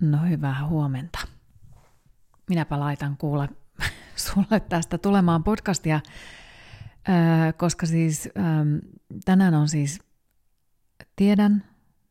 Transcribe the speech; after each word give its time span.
No 0.00 0.18
hyvää 0.28 0.66
huomenta. 0.66 1.18
Minäpä 2.48 2.80
laitan 2.80 3.16
kuule 3.16 3.48
sulle 4.26 4.60
tästä 4.60 4.98
tulemaan 4.98 5.44
podcastia, 5.44 6.00
koska 7.56 7.86
siis 7.86 8.28
tänään 9.24 9.54
on 9.54 9.68
siis, 9.68 10.00
tiedän, 11.16 11.64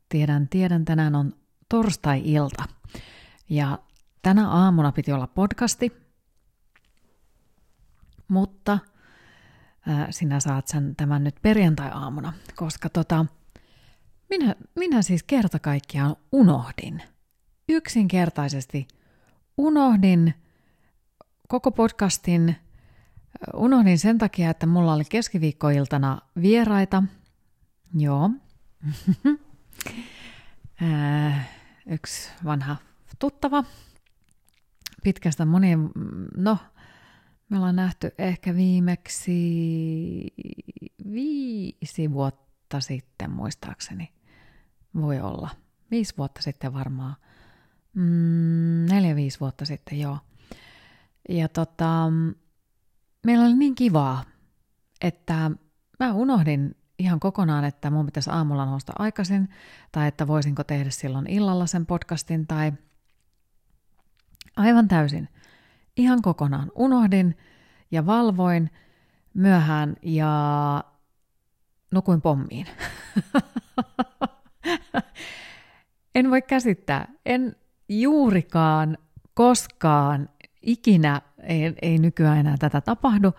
tiedän, 0.08 0.48
tiedän, 0.48 0.84
tänään 0.84 1.14
on 1.14 1.32
torstai-ilta. 1.68 2.64
Ja 3.48 3.78
tänä 4.22 4.48
aamuna 4.48 4.92
piti 4.92 5.12
olla 5.12 5.26
podcasti, 5.26 5.92
mutta 8.28 8.78
sinä 10.10 10.40
saat 10.40 10.68
sen 10.68 10.96
tämän 10.96 11.24
nyt 11.24 11.36
perjantai-aamuna, 11.42 12.32
koska 12.56 12.88
tota, 12.88 13.26
minä, 14.30 14.54
minä 14.74 15.02
siis 15.02 15.22
kerta 15.22 15.58
kaikkiaan 15.58 16.16
unohdin– 16.32 17.02
yksinkertaisesti 17.68 18.88
unohdin 19.58 20.34
koko 21.48 21.70
podcastin, 21.70 22.56
unohdin 23.54 23.98
sen 23.98 24.18
takia, 24.18 24.50
että 24.50 24.66
mulla 24.66 24.94
oli 24.94 25.04
keskiviikkoiltana 25.04 26.18
vieraita. 26.42 27.02
Joo. 27.94 28.30
Yksi 31.86 32.30
vanha 32.44 32.76
tuttava. 33.18 33.64
Pitkästä 35.02 35.44
monien, 35.44 35.90
no, 36.36 36.58
me 37.48 37.56
ollaan 37.56 37.76
nähty 37.76 38.14
ehkä 38.18 38.54
viimeksi 38.56 39.32
viisi 41.12 42.12
vuotta 42.12 42.80
sitten 42.80 43.30
muistaakseni. 43.30 44.12
Voi 45.00 45.20
olla. 45.20 45.50
Viisi 45.90 46.14
vuotta 46.18 46.42
sitten 46.42 46.72
varmaan 46.72 47.16
mm, 47.94 48.86
neljä-viisi 48.90 49.40
vuotta 49.40 49.64
sitten, 49.64 50.00
joo. 50.00 50.18
Ja 51.28 51.48
tota, 51.48 52.10
meillä 53.26 53.44
oli 53.44 53.54
niin 53.54 53.74
kivaa, 53.74 54.24
että 55.00 55.50
mä 56.00 56.12
unohdin 56.12 56.76
ihan 56.98 57.20
kokonaan, 57.20 57.64
että 57.64 57.90
mun 57.90 58.06
pitäisi 58.06 58.30
aamulla 58.30 58.66
nousta 58.66 58.92
aikaisin, 58.98 59.48
tai 59.92 60.08
että 60.08 60.26
voisinko 60.26 60.64
tehdä 60.64 60.90
silloin 60.90 61.26
illalla 61.26 61.66
sen 61.66 61.86
podcastin, 61.86 62.46
tai 62.46 62.72
aivan 64.56 64.88
täysin, 64.88 65.28
ihan 65.96 66.22
kokonaan 66.22 66.72
unohdin 66.74 67.36
ja 67.90 68.06
valvoin 68.06 68.70
myöhään 69.34 69.96
ja 70.02 70.84
nukuin 71.90 72.20
pommiin. 72.20 72.66
en 76.14 76.30
voi 76.30 76.42
käsittää, 76.42 77.08
en, 77.26 77.56
juurikaan 78.00 78.98
koskaan 79.34 80.28
ikinä, 80.62 81.22
ei, 81.42 81.74
ei 81.82 81.98
nykyään 81.98 82.38
enää 82.38 82.56
tätä 82.58 82.80
tapahdu, 82.80 83.32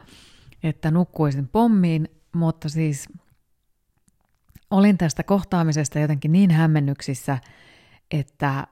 että 0.64 0.92
nukkuisin 0.92 1.48
pommiin, 1.48 2.10
mutta 2.36 2.70
siis 2.70 3.10
olin 4.72 4.98
tästä 4.98 5.24
kohtaamisesta 5.24 6.00
jotenkin 6.00 6.32
niin 6.32 6.52
hämmennyksissä, 6.52 7.38
että, 8.12 8.68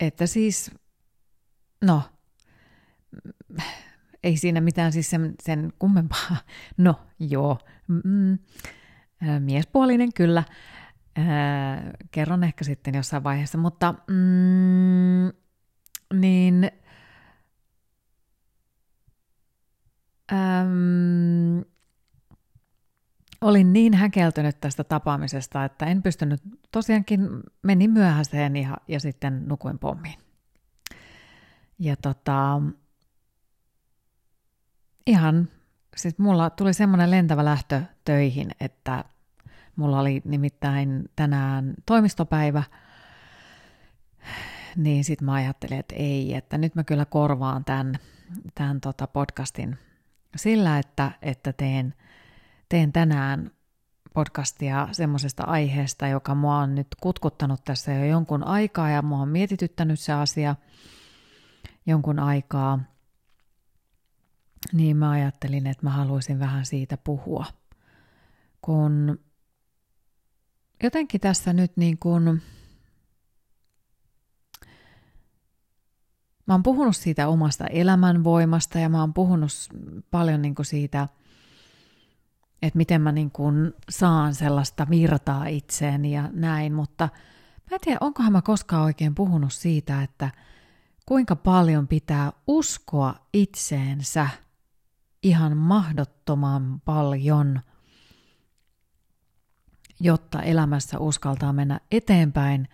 että 0.00 0.26
siis, 0.26 0.70
no, 1.84 2.02
ei 4.22 4.36
siinä 4.36 4.60
mitään 4.60 4.92
siis 4.92 5.10
sen, 5.10 5.34
sen 5.42 5.72
kummempaa. 5.78 6.36
No, 6.76 6.94
joo, 7.18 7.58
mm, 7.88 8.38
miespuolinen 9.38 10.12
kyllä, 10.12 10.44
Öö, 11.18 11.92
kerron 12.10 12.44
ehkä 12.44 12.64
sitten 12.64 12.94
jossain 12.94 13.24
vaiheessa, 13.24 13.58
mutta 13.58 13.94
mm, 14.06 15.32
niin 16.20 16.70
äm, 20.32 21.64
olin 23.40 23.72
niin 23.72 23.94
häkeltynyt 23.94 24.60
tästä 24.60 24.84
tapaamisesta, 24.84 25.64
että 25.64 25.86
en 25.86 26.02
pystynyt, 26.02 26.40
tosiaankin 26.72 27.28
menin 27.62 27.90
myöhäiseen 27.90 28.56
ja, 28.56 28.76
ja 28.88 29.00
sitten 29.00 29.48
nukuin 29.48 29.78
pommiin. 29.78 30.18
Ja 31.78 31.96
tota, 31.96 32.62
ihan, 35.06 35.48
siis 35.96 36.18
mulla 36.18 36.50
tuli 36.50 36.74
semmoinen 36.74 37.10
lentävä 37.10 37.44
lähtö 37.44 37.82
töihin, 38.04 38.50
että 38.60 39.04
Mulla 39.76 40.00
oli 40.00 40.22
nimittäin 40.24 41.04
tänään 41.16 41.74
toimistopäivä, 41.86 42.62
niin 44.76 45.04
sitten 45.04 45.26
mä 45.26 45.32
ajattelin, 45.32 45.78
että 45.78 45.94
ei, 45.94 46.34
että 46.34 46.58
nyt 46.58 46.74
mä 46.74 46.84
kyllä 46.84 47.04
korvaan 47.04 47.64
tämän, 47.64 47.98
tämän 48.54 48.80
tota 48.80 49.06
podcastin 49.06 49.78
sillä, 50.36 50.78
että, 50.78 51.12
että 51.22 51.52
teen, 51.52 51.94
teen 52.68 52.92
tänään 52.92 53.50
podcastia 54.14 54.88
semmoisesta 54.92 55.44
aiheesta, 55.44 56.08
joka 56.08 56.34
mua 56.34 56.58
on 56.58 56.74
nyt 56.74 56.86
kutkuttanut 57.00 57.64
tässä 57.64 57.92
jo 57.92 58.04
jonkun 58.04 58.44
aikaa 58.44 58.90
ja 58.90 59.02
mua 59.02 59.18
on 59.18 59.28
mietityttänyt 59.28 60.00
se 60.00 60.12
asia 60.12 60.56
jonkun 61.86 62.18
aikaa. 62.18 62.78
Niin 64.72 64.96
mä 64.96 65.10
ajattelin, 65.10 65.66
että 65.66 65.86
mä 65.86 65.90
haluaisin 65.90 66.38
vähän 66.38 66.66
siitä 66.66 66.96
puhua. 66.96 67.46
Kun 68.62 69.20
jotenkin 70.82 71.20
tässä 71.20 71.52
nyt 71.52 71.76
niin 71.76 71.98
kuin, 71.98 72.42
mä 76.46 76.54
oon 76.54 76.62
puhunut 76.62 76.96
siitä 76.96 77.28
omasta 77.28 77.66
elämänvoimasta 77.66 78.78
ja 78.78 78.88
mä 78.88 79.00
oon 79.00 79.14
puhunut 79.14 79.50
paljon 80.10 80.42
niin 80.42 80.54
kuin 80.54 80.66
siitä, 80.66 81.08
että 82.62 82.76
miten 82.76 83.02
mä 83.02 83.12
niin 83.12 83.30
kuin 83.30 83.72
saan 83.90 84.34
sellaista 84.34 84.86
virtaa 84.90 85.46
itseeni 85.46 86.12
ja 86.12 86.30
näin, 86.32 86.74
mutta 86.74 87.08
mä 87.70 87.74
en 87.74 87.80
tiedä, 87.80 87.98
onkohan 88.00 88.32
mä 88.32 88.42
koskaan 88.42 88.82
oikein 88.82 89.14
puhunut 89.14 89.52
siitä, 89.52 90.02
että 90.02 90.30
kuinka 91.06 91.36
paljon 91.36 91.88
pitää 91.88 92.32
uskoa 92.46 93.14
itseensä 93.32 94.28
ihan 95.22 95.56
mahdottoman 95.56 96.80
paljon– 96.84 97.60
jotta 100.00 100.42
elämässä 100.42 100.98
uskaltaa 100.98 101.52
mennä 101.52 101.80
eteenpäin 101.90 102.68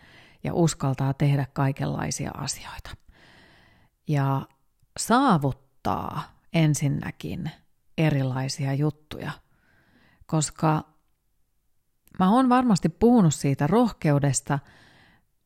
ja 0.44 0.54
uskaltaa 0.54 1.14
tehdä 1.14 1.46
kaikenlaisia 1.52 2.30
asioita. 2.34 2.90
Ja 4.08 4.48
saavuttaa 4.98 6.22
ensinnäkin 6.52 7.50
erilaisia 7.98 8.74
juttuja, 8.74 9.32
koska 10.26 10.84
mä 12.18 12.30
oon 12.30 12.48
varmasti 12.48 12.88
puhunut 12.88 13.34
siitä 13.34 13.66
rohkeudesta, 13.66 14.58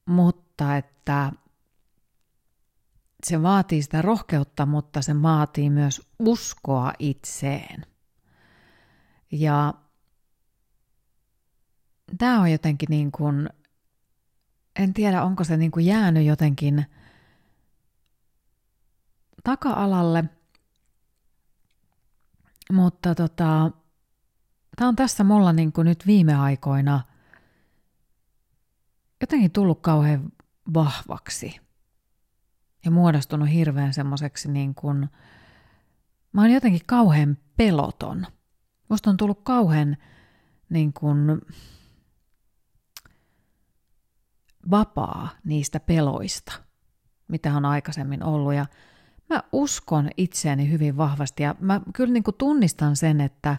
mutta 0.07 0.77
että 0.77 1.33
se 3.25 3.43
vaatii 3.43 3.83
sitä 3.83 4.03
rohkeutta, 4.03 4.67
mutta 4.67 5.03
se 5.03 5.23
vaatii 5.23 5.71
myös 5.71 6.09
uskoa 6.19 6.93
itseen. 6.99 7.87
Ja 9.33 9.75
tämä 12.19 12.41
on 12.41 12.53
jotenkin 12.53 12.87
niin 12.91 13.13
kuin, 13.13 13.49
en 14.77 14.95
tiedä 14.95 15.23
onko 15.23 15.45
se 15.45 15.57
niin 15.57 15.71
kuin 15.71 15.87
jäänyt 15.87 16.25
jotenkin 16.27 16.87
taka-alalle, 19.45 20.25
mutta 22.73 23.15
tota, 23.15 23.71
tämä 24.77 24.89
on 24.89 24.97
tässä 24.97 25.25
mulla 25.25 25.53
niin 25.53 25.73
kuin 25.73 25.85
nyt 25.85 26.07
viime 26.07 26.35
aikoina 26.35 27.01
jotenkin 29.21 29.51
tullut 29.51 29.81
kauhean 29.81 30.33
vahvaksi 30.75 31.61
ja 32.85 32.91
muodostunut 32.91 33.51
hirveän 33.51 33.95
semmoiseksi 33.95 34.51
niin 34.51 34.75
kuin, 34.75 35.09
mä 36.33 36.41
oon 36.41 36.51
jotenkin 36.51 36.81
kauhean 36.87 37.39
peloton. 37.57 38.27
Musta 38.89 39.11
on 39.11 39.17
tullut 39.17 39.41
kauhean 39.43 39.97
niin 40.69 40.93
kuin, 40.93 41.19
vapaa 44.71 45.29
niistä 45.45 45.81
peloista, 45.81 46.53
mitä 47.29 47.57
on 47.57 47.65
aikaisemmin 47.65 48.23
ollut. 48.23 48.55
Ja 48.55 48.67
mä 49.29 49.43
uskon 49.53 50.11
itseäni 50.17 50.71
hyvin 50.71 50.97
vahvasti 50.97 51.43
ja 51.43 51.55
mä 51.61 51.81
kyllä 51.95 52.13
niin 52.13 52.23
kuin 52.23 52.35
tunnistan 52.39 52.97
sen, 52.97 53.21
että 53.21 53.57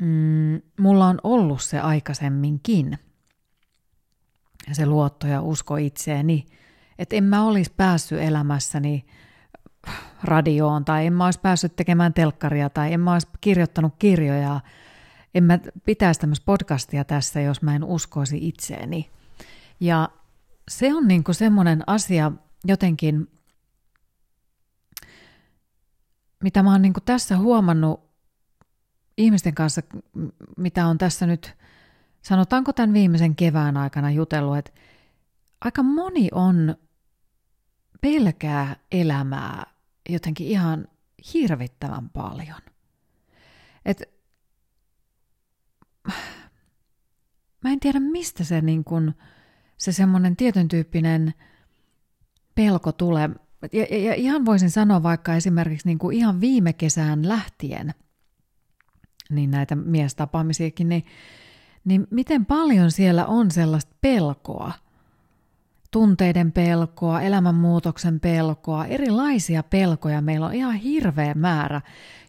mm, 0.00 0.60
mulla 0.80 1.06
on 1.06 1.18
ollut 1.22 1.62
se 1.62 1.80
aikaisemminkin. 1.80 2.98
Se 4.72 4.86
luotto 4.86 5.26
ja 5.26 5.42
usko 5.42 5.76
itseeni. 5.76 6.46
Että 6.98 7.16
en 7.16 7.24
mä 7.24 7.46
olisi 7.46 7.72
päässyt 7.76 8.20
elämässäni 8.20 9.06
radioon 10.22 10.84
tai 10.84 11.06
en 11.06 11.12
mä 11.12 11.24
olisi 11.24 11.40
päässyt 11.40 11.76
tekemään 11.76 12.14
telkkaria 12.14 12.70
tai 12.70 12.92
en 12.92 13.00
mä 13.00 13.12
olisi 13.12 13.28
kirjoittanut 13.40 13.94
kirjoja. 13.98 14.60
En 15.34 15.44
mä 15.44 15.58
pitäisi 15.84 16.20
tämmöistä 16.20 16.44
podcastia 16.44 17.04
tässä, 17.04 17.40
jos 17.40 17.62
mä 17.62 17.76
en 17.76 17.84
uskoisi 17.84 18.48
itseeni. 18.48 19.10
Ja 19.80 20.08
se 20.68 20.94
on 20.94 21.08
niinku 21.08 21.32
semmoinen 21.32 21.82
asia 21.86 22.32
jotenkin, 22.64 23.30
mitä 26.42 26.62
mä 26.62 26.72
oon 26.72 26.82
niinku 26.82 27.00
tässä 27.00 27.38
huomannut 27.38 28.00
ihmisten 29.18 29.54
kanssa, 29.54 29.82
mitä 30.56 30.86
on 30.86 30.98
tässä 30.98 31.26
nyt, 31.26 31.54
sanotaanko 32.22 32.72
tämän 32.72 32.92
viimeisen 32.92 33.36
kevään 33.36 33.76
aikana 33.76 34.10
jutellut, 34.10 34.56
että 34.56 34.72
aika 35.60 35.82
moni 35.82 36.28
on 36.32 36.76
pelkää 38.00 38.76
elämää 38.92 39.74
jotenkin 40.08 40.46
ihan 40.46 40.88
hirvittävän 41.34 42.10
paljon. 42.10 42.60
Et, 43.84 44.02
mä 47.64 47.70
en 47.70 47.80
tiedä, 47.80 48.00
mistä 48.00 48.44
se, 48.44 48.60
niin 48.60 48.84
kun, 48.84 49.14
se 49.76 49.92
semmoinen 49.92 50.36
tietyn 50.36 50.68
tyyppinen 50.68 51.34
pelko 52.54 52.92
tulee. 52.92 53.30
Ja, 53.72 53.86
ja, 53.90 53.98
ja 53.98 54.14
ihan 54.14 54.44
voisin 54.44 54.70
sanoa 54.70 55.02
vaikka 55.02 55.34
esimerkiksi 55.34 55.88
niin 55.88 55.98
kuin 55.98 56.16
ihan 56.16 56.40
viime 56.40 56.72
kesään 56.72 57.28
lähtien, 57.28 57.94
niin 59.30 59.50
näitä 59.50 59.74
miestapaamisiakin, 59.74 60.88
niin, 60.88 61.04
niin 61.84 62.06
miten 62.10 62.46
paljon 62.46 62.90
siellä 62.90 63.26
on 63.26 63.50
sellaista 63.50 63.96
pelkoa– 64.00 64.72
tunteiden 65.94 66.52
pelkoa, 66.52 67.20
elämänmuutoksen 67.20 68.20
pelkoa, 68.20 68.84
erilaisia 68.84 69.62
pelkoja 69.62 70.20
meillä 70.20 70.46
on 70.46 70.54
ihan 70.54 70.74
hirveä 70.74 71.34
määrä, 71.34 71.80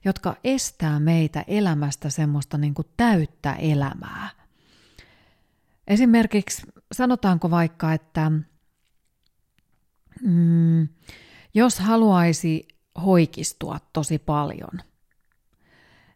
jotka 0.06 0.36
estää 0.44 1.00
meitä 1.00 1.44
elämästä 1.48 2.10
semmoista 2.10 2.58
niin 2.58 2.74
kuin 2.74 2.88
täyttä 2.98 3.54
elämää. 3.54 4.30
Esimerkiksi 5.88 6.62
sanotaanko 6.92 7.52
vaikka, 7.52 7.94
että 7.94 8.32
mm, 10.22 10.88
jos 11.54 11.80
haluaisi 11.80 12.68
hoikistua 13.06 13.80
tosi 13.94 14.20
paljon, 14.20 14.82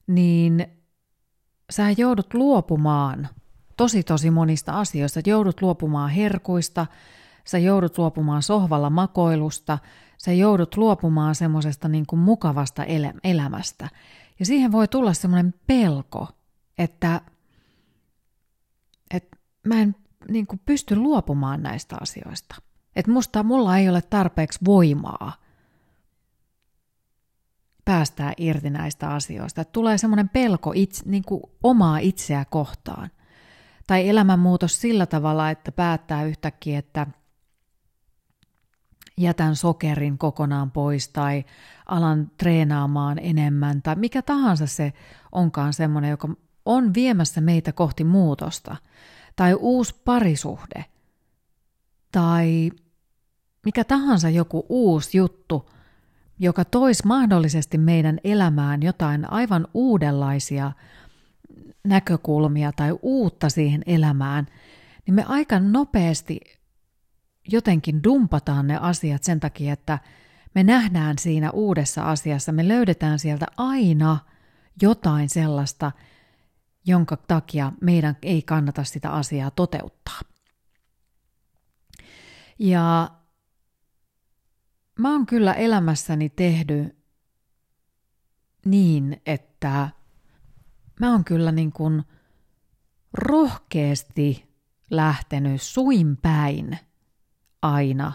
niin 0.07 0.67
sä 1.69 1.91
joudut 1.97 2.33
luopumaan 2.33 3.29
tosi 3.79 4.03
tosi 4.03 4.31
monista 4.31 4.79
asioista. 4.79 5.19
Joudut 5.25 5.61
luopumaan 5.61 6.09
herkuista, 6.09 6.87
sä 7.45 7.57
joudut 7.57 7.97
luopumaan 7.97 8.43
sohvalla 8.43 8.89
makoilusta, 8.89 9.77
sä 10.17 10.33
joudut 10.33 10.77
luopumaan 10.77 11.35
semmoisesta 11.35 11.87
niin 11.87 12.05
mukavasta 12.15 12.85
elämästä. 13.23 13.89
Ja 14.39 14.45
siihen 14.45 14.71
voi 14.71 14.87
tulla 14.87 15.13
semmoinen 15.13 15.53
pelko, 15.67 16.27
että, 16.77 17.21
että 19.11 19.37
mä 19.69 19.81
en 19.81 19.95
niin 20.29 20.47
kuin 20.47 20.61
pysty 20.65 20.95
luopumaan 20.95 21.63
näistä 21.63 21.97
asioista. 22.01 22.55
Että 22.95 23.11
musta 23.11 23.43
mulla 23.43 23.77
ei 23.77 23.89
ole 23.89 24.01
tarpeeksi 24.01 24.59
voimaa 24.65 25.33
päästää 27.85 28.33
irti 28.37 28.69
näistä 28.69 29.09
asioista. 29.09 29.61
Että 29.61 29.71
tulee 29.71 29.97
semmoinen 29.97 30.29
pelko 30.29 30.71
itse, 30.75 31.03
niin 31.05 31.23
kuin 31.23 31.41
omaa 31.63 31.97
itseä 31.97 32.45
kohtaan. 32.45 33.09
Tai 33.87 34.09
elämänmuutos 34.09 34.81
sillä 34.81 35.05
tavalla, 35.05 35.49
että 35.49 35.71
päättää 35.71 36.23
yhtäkkiä, 36.23 36.79
että– 36.79 37.07
jätän 39.19 39.55
sokerin 39.55 40.17
kokonaan 40.17 40.71
pois 40.71 41.09
tai 41.09 41.45
alan 41.85 42.31
treenaamaan 42.37 43.19
enemmän 43.21 43.81
tai 43.81 43.95
mikä 43.95 44.21
tahansa 44.21 44.67
se 44.67 44.93
onkaan 45.31 45.73
semmoinen, 45.73 46.09
joka 46.09 46.29
on 46.65 46.93
viemässä 46.93 47.41
meitä 47.41 47.71
kohti 47.71 48.03
muutosta 48.03 48.75
tai 49.39 49.53
uusi 49.53 49.95
parisuhde 50.05 50.85
tai 52.11 52.71
mikä 53.65 53.83
tahansa 53.83 54.29
joku 54.29 54.65
uusi 54.69 55.17
juttu, 55.17 55.69
joka 56.39 56.65
toisi 56.65 57.07
mahdollisesti 57.07 57.77
meidän 57.77 58.19
elämään 58.23 58.83
jotain 58.83 59.31
aivan 59.31 59.67
uudenlaisia 59.73 60.71
näkökulmia 61.83 62.71
tai 62.71 62.97
uutta 63.01 63.49
siihen 63.49 63.81
elämään, 63.85 64.47
niin 65.05 65.15
me 65.15 65.23
aika 65.27 65.59
nopeasti 65.59 66.39
jotenkin 67.47 68.03
dumpataan 68.03 68.67
ne 68.67 68.77
asiat 68.77 69.23
sen 69.23 69.39
takia, 69.39 69.73
että 69.73 69.99
me 70.55 70.63
nähdään 70.63 71.17
siinä 71.17 71.51
uudessa 71.51 72.03
asiassa, 72.03 72.51
me 72.51 72.67
löydetään 72.67 73.19
sieltä 73.19 73.45
aina 73.57 74.17
jotain 74.81 75.29
sellaista, 75.29 75.91
jonka 76.85 77.17
takia 77.17 77.71
meidän 77.81 78.17
ei 78.21 78.41
kannata 78.41 78.83
sitä 78.83 79.11
asiaa 79.11 79.51
toteuttaa. 79.51 80.19
Ja 82.59 83.11
mä 84.99 85.11
oon 85.11 85.25
kyllä 85.25 85.53
elämässäni 85.53 86.29
tehnyt 86.29 86.97
niin, 88.65 89.21
että 89.25 89.89
mä 90.99 91.11
oon 91.11 91.23
kyllä 91.23 91.51
niin 91.51 91.71
kuin 91.71 92.03
rohkeasti 93.13 94.49
lähtenyt 94.89 95.61
suin 95.61 96.17
päin– 96.17 96.77
aina 97.61 98.11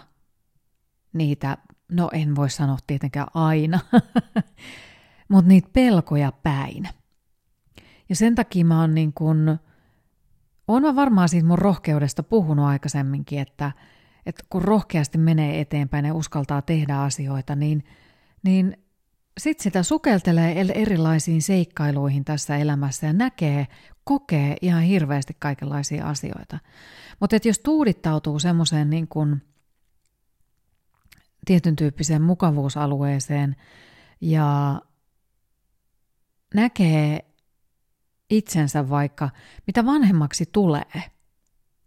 niitä, 1.13 1.57
no 1.91 2.09
en 2.13 2.35
voi 2.35 2.49
sanoa 2.49 2.77
tietenkään 2.87 3.27
aina, 3.33 3.79
mutta 5.29 5.47
niitä 5.47 5.69
pelkoja 5.73 6.31
päin. 6.31 6.89
Ja 8.09 8.15
sen 8.15 8.35
takia 8.35 8.65
mä 8.65 8.81
oon 8.81 8.95
niin 8.95 9.13
kun, 9.13 9.59
oon 10.67 10.81
mä 10.81 10.95
varmaan 10.95 11.29
siitä 11.29 11.47
mun 11.47 11.59
rohkeudesta 11.59 12.23
puhunut 12.23 12.65
aikaisemminkin, 12.65 13.39
että, 13.39 13.71
että 14.25 14.43
kun 14.49 14.61
rohkeasti 14.61 15.17
menee 15.17 15.61
eteenpäin 15.61 16.05
ja 16.05 16.13
uskaltaa 16.13 16.61
tehdä 16.61 16.97
asioita, 16.97 17.55
niin, 17.55 17.83
niin 18.43 18.77
sitten 19.37 19.63
sitä 19.63 19.83
sukeltelee 19.83 20.65
erilaisiin 20.75 21.41
seikkailuihin 21.41 22.25
tässä 22.25 22.57
elämässä 22.57 23.07
ja 23.07 23.13
näkee, 23.13 23.67
kokee 24.03 24.55
ihan 24.61 24.83
hirveästi 24.83 25.35
kaikenlaisia 25.39 26.07
asioita. 26.07 26.59
Mutta 27.19 27.35
jos 27.45 27.59
tuudittautuu 27.59 28.39
semmoiseen 28.39 28.89
niin 28.89 29.07
kuin 29.07 29.41
tietyn 31.45 31.75
tyyppiseen 31.75 32.21
mukavuusalueeseen 32.21 33.55
ja 34.21 34.81
näkee 36.53 37.34
itsensä 38.29 38.89
vaikka, 38.89 39.29
mitä 39.67 39.85
vanhemmaksi 39.85 40.45
tulee, 40.51 41.11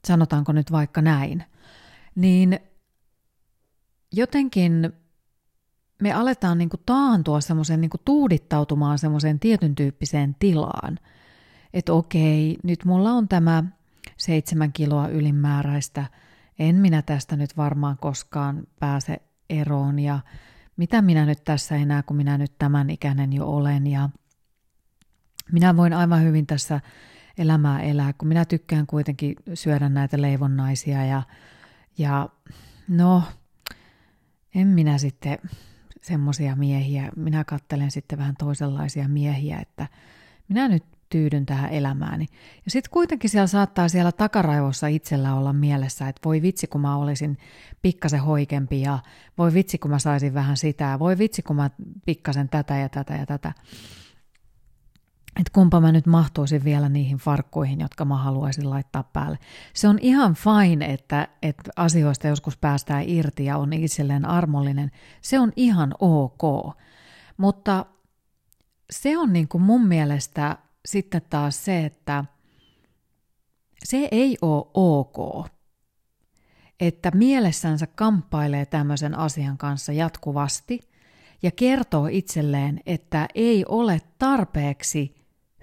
sanotaanko 0.06 0.52
nyt 0.52 0.72
vaikka 0.72 1.02
näin, 1.02 1.44
niin 2.14 2.60
jotenkin 4.12 4.92
me 6.02 6.12
aletaan 6.12 6.58
niin 6.58 6.68
kuin 6.68 6.82
taantua 6.86 7.40
semmoiseen, 7.40 7.80
niin 7.80 7.90
tuudittautumaan 8.04 8.98
semmoiseen 8.98 9.40
tietyn 9.40 9.74
tyyppiseen 9.74 10.36
tilaan. 10.38 10.98
Että 11.74 11.92
okei, 11.92 12.56
nyt 12.62 12.84
mulla 12.84 13.10
on 13.10 13.28
tämä 13.28 13.64
seitsemän 14.16 14.72
kiloa 14.72 15.08
ylimääräistä, 15.08 16.04
en 16.58 16.76
minä 16.76 17.02
tästä 17.02 17.36
nyt 17.36 17.56
varmaan 17.56 17.98
koskaan 17.98 18.66
pääse 18.80 19.16
eroon. 19.50 19.98
Ja 19.98 20.20
mitä 20.76 21.02
minä 21.02 21.26
nyt 21.26 21.44
tässä 21.44 21.76
enää, 21.76 22.02
kun 22.02 22.16
minä 22.16 22.38
nyt 22.38 22.52
tämän 22.58 22.90
ikäinen 22.90 23.32
jo 23.32 23.46
olen? 23.46 23.86
Ja 23.86 24.08
minä 25.52 25.76
voin 25.76 25.92
aivan 25.92 26.22
hyvin 26.22 26.46
tässä 26.46 26.80
elämää 27.38 27.82
elää, 27.82 28.12
kun 28.12 28.28
minä 28.28 28.44
tykkään 28.44 28.86
kuitenkin 28.86 29.36
syödä 29.54 29.88
näitä 29.88 30.22
leivonnaisia 30.22 31.04
ja, 31.04 31.22
ja 31.98 32.28
no, 32.88 33.22
en 34.54 34.68
minä 34.68 34.98
sitten 34.98 35.38
semmoisia 36.02 36.56
miehiä, 36.56 37.10
minä 37.16 37.44
kattelen 37.44 37.90
sitten 37.90 38.18
vähän 38.18 38.34
toisenlaisia 38.38 39.08
miehiä, 39.08 39.58
että 39.58 39.86
minä 40.48 40.68
nyt 40.68 40.84
tyydyn 41.10 41.46
tähän 41.46 41.70
elämääni. 41.70 42.26
Ja 42.64 42.70
sitten 42.70 42.90
kuitenkin 42.90 43.30
siellä 43.30 43.46
saattaa 43.46 43.88
siellä 43.88 44.12
takaraivossa 44.12 44.86
itsellä 44.86 45.34
olla 45.34 45.52
mielessä, 45.52 46.08
että 46.08 46.20
voi 46.24 46.42
vitsi 46.42 46.66
kun 46.66 46.80
mä 46.80 46.96
olisin 46.96 47.38
pikkasen 47.82 48.20
hoikempi 48.20 48.80
ja 48.80 48.98
voi 49.38 49.54
vitsi 49.54 49.78
kun 49.78 49.90
mä 49.90 49.98
saisin 49.98 50.34
vähän 50.34 50.56
sitä, 50.56 50.98
voi 50.98 51.18
vitsi 51.18 51.42
kun 51.42 51.56
mä 51.56 51.70
pikkasen 52.06 52.48
tätä 52.48 52.76
ja 52.76 52.88
tätä 52.88 53.14
ja 53.14 53.26
tätä. 53.26 53.52
Että 55.38 55.50
kumpa 55.52 55.80
mä 55.80 55.92
nyt 55.92 56.06
mahtuisin 56.06 56.64
vielä 56.64 56.88
niihin 56.88 57.18
farkkuihin, 57.18 57.80
jotka 57.80 58.04
mä 58.04 58.16
haluaisin 58.16 58.70
laittaa 58.70 59.02
päälle. 59.02 59.38
Se 59.74 59.88
on 59.88 59.98
ihan 60.00 60.34
fine, 60.34 60.86
että, 60.86 61.28
että 61.42 61.70
asioista 61.76 62.26
joskus 62.26 62.56
päästään 62.56 63.04
irti 63.06 63.44
ja 63.44 63.58
on 63.58 63.72
itselleen 63.72 64.24
armollinen. 64.24 64.90
Se 65.20 65.40
on 65.40 65.52
ihan 65.56 65.94
ok. 65.98 66.74
Mutta 67.36 67.86
se 68.90 69.18
on 69.18 69.32
niin 69.32 69.48
kuin 69.48 69.62
mun 69.62 69.86
mielestä 69.86 70.58
sitten 70.86 71.22
taas 71.30 71.64
se, 71.64 71.84
että 71.84 72.24
se 73.84 74.08
ei 74.10 74.38
ole 74.42 74.70
ok, 74.74 75.46
että 76.80 77.10
mielessänsä 77.10 77.86
kamppailee 77.86 78.66
tämmöisen 78.66 79.18
asian 79.18 79.58
kanssa 79.58 79.92
jatkuvasti 79.92 80.80
ja 81.42 81.50
kertoo 81.50 82.06
itselleen, 82.10 82.80
että 82.86 83.28
ei 83.34 83.64
ole 83.68 84.00
tarpeeksi 84.18 85.18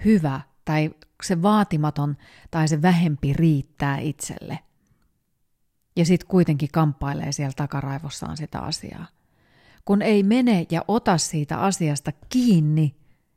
hyvä 0.05 0.41
tai 0.65 0.89
se 1.23 1.41
vaatimaton 1.41 2.17
tai 2.51 2.67
se 2.67 2.81
vähempi 2.81 3.33
riittää 3.33 3.97
itselle. 3.97 4.59
ja 5.95 6.05
sitten 6.05 6.27
kuitenkin 6.27 6.69
kamppailee 6.71 7.31
siellä 7.31 7.53
takaraivossaan 7.55 8.37
sitä 8.37 8.59
asiaa. 8.59 9.05
Kun 9.85 10.01
ei 10.01 10.23
mene 10.23 10.65
ja 10.71 10.85
ota 10.87 11.17
siitä 11.17 11.57
asiasta 11.57 12.11
kiinni 12.29 12.95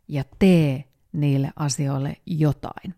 ja 0.09 0.25
tee 0.39 0.85
niille 1.13 1.51
asioille 1.57 2.17
jotain. 2.27 2.95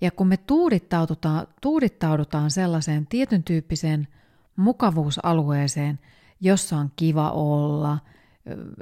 Ja 0.00 0.10
kun 0.10 0.26
me 0.26 0.36
tuudittaudutaan, 0.36 1.46
tuudittaudutaan 1.62 2.50
sellaiseen 2.50 3.06
tietyn 3.06 3.42
tyyppiseen 3.42 4.08
mukavuusalueeseen, 4.56 5.98
jossa 6.40 6.76
on 6.76 6.90
kiva 6.96 7.30
olla, 7.30 7.98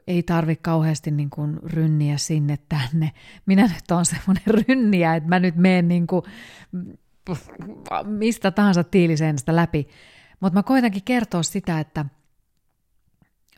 ei 0.06 0.22
tarvi 0.22 0.56
kauheasti 0.56 1.10
niin 1.10 1.30
kuin 1.30 1.56
rynniä 1.62 2.18
sinne 2.18 2.58
tänne. 2.68 3.12
Minä 3.46 3.62
nyt 3.62 3.90
on 3.90 4.04
semmoinen 4.04 4.44
rynniä, 4.46 5.14
että 5.16 5.28
mä 5.28 5.38
nyt 5.38 5.56
menen 5.56 5.88
niin 5.88 6.06
kuin 6.06 6.22
mistä 8.04 8.50
tahansa 8.50 8.84
tiiliseenstä 8.84 9.56
läpi. 9.56 9.88
Mutta 10.40 10.58
mä 10.58 10.62
koitankin 10.62 11.04
kertoa 11.04 11.42
sitä, 11.42 11.80
että 11.80 12.04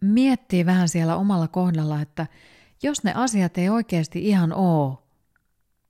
miettii 0.02 0.66
vähän 0.66 0.88
siellä 0.88 1.16
omalla 1.16 1.48
kohdalla, 1.48 2.00
että 2.00 2.26
jos 2.82 3.04
ne 3.04 3.12
asiat 3.14 3.58
ei 3.58 3.68
oikeasti 3.68 4.28
ihan 4.28 4.52
oo 4.52 5.08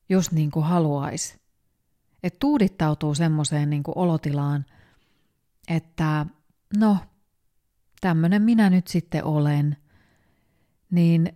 just 0.09 0.33
niin 0.33 0.51
kuin 0.51 0.67
haluaisi, 0.67 1.39
että 2.23 2.39
tuudittautuu 2.41 3.15
semmoiseen 3.15 3.71
niin 3.71 3.83
olotilaan, 3.95 4.65
että 5.69 6.27
no, 6.79 6.97
tämmöinen 8.01 8.43
minä 8.43 8.71
nyt 8.71 8.87
sitten 8.87 9.25
olen, 9.25 9.77
niin 10.91 11.33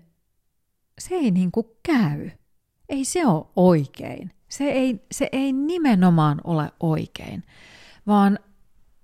se 0.98 1.14
ei 1.14 1.30
niin 1.30 1.52
kuin 1.52 1.66
käy. 1.82 2.30
Ei 2.88 3.04
se 3.04 3.26
ole 3.26 3.46
oikein. 3.56 4.30
Se 4.48 4.64
ei, 4.64 5.06
se 5.12 5.28
ei 5.32 5.52
nimenomaan 5.52 6.40
ole 6.44 6.72
oikein, 6.80 7.44
vaan 8.06 8.38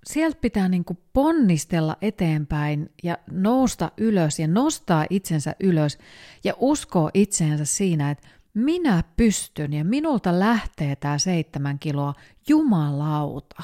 sieltä 0.05 0.37
pitää 0.41 0.69
niin 0.69 0.85
kuin 0.85 0.99
ponnistella 1.13 1.97
eteenpäin 2.01 2.89
ja 3.03 3.17
nousta 3.31 3.91
ylös 3.97 4.39
ja 4.39 4.47
nostaa 4.47 5.05
itsensä 5.09 5.55
ylös 5.59 5.97
ja 6.43 6.53
uskoa 6.57 7.09
itseensä 7.13 7.65
siinä, 7.65 8.11
että 8.11 8.27
minä 8.53 9.03
pystyn 9.17 9.73
ja 9.73 9.85
minulta 9.85 10.39
lähtee 10.39 10.95
tämä 10.95 11.17
seitsemän 11.17 11.79
kiloa 11.79 12.13
jumalauta. 12.47 13.63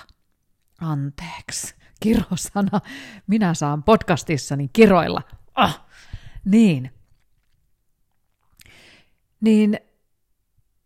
Anteeksi, 0.81 1.75
kirosana. 1.99 2.81
Minä 3.27 3.53
saan 3.53 3.83
podcastissani 3.83 4.69
kiroilla. 4.73 5.21
Ah, 5.55 5.84
niin. 6.45 6.91
Niin 9.41 9.79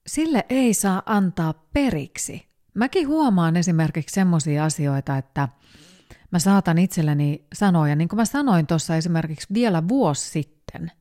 sille 0.07 0.45
ei 0.49 0.73
saa 0.73 1.03
antaa 1.05 1.53
periksi. 1.73 2.49
Mäkin 2.73 3.07
huomaan 3.07 3.57
esimerkiksi 3.57 4.13
semmoisia 4.13 4.65
asioita, 4.65 5.17
että 5.17 5.47
mä 6.31 6.39
saatan 6.39 6.77
itselleni 6.77 7.47
sanoa, 7.53 7.87
ja 7.87 7.95
niin 7.95 8.09
kuin 8.09 8.17
mä 8.17 8.25
sanoin 8.25 8.67
tuossa 8.67 8.95
esimerkiksi 8.95 9.47
vielä 9.53 9.87
vuosi 9.87 10.29
sitten, 10.29 10.91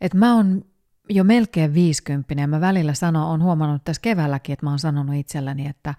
että 0.00 0.18
mä 0.18 0.34
oon 0.34 0.64
jo 1.08 1.24
melkein 1.24 1.74
50 1.74 2.34
ja 2.34 2.46
mä 2.46 2.60
välillä 2.60 2.94
sanon, 2.94 3.28
on 3.28 3.42
huomannut 3.42 3.84
tässä 3.84 4.02
keväälläkin, 4.02 4.52
että 4.52 4.66
mä 4.66 4.70
oon 4.70 4.78
sanonut 4.78 5.14
itselleni, 5.14 5.68
että, 5.68 5.94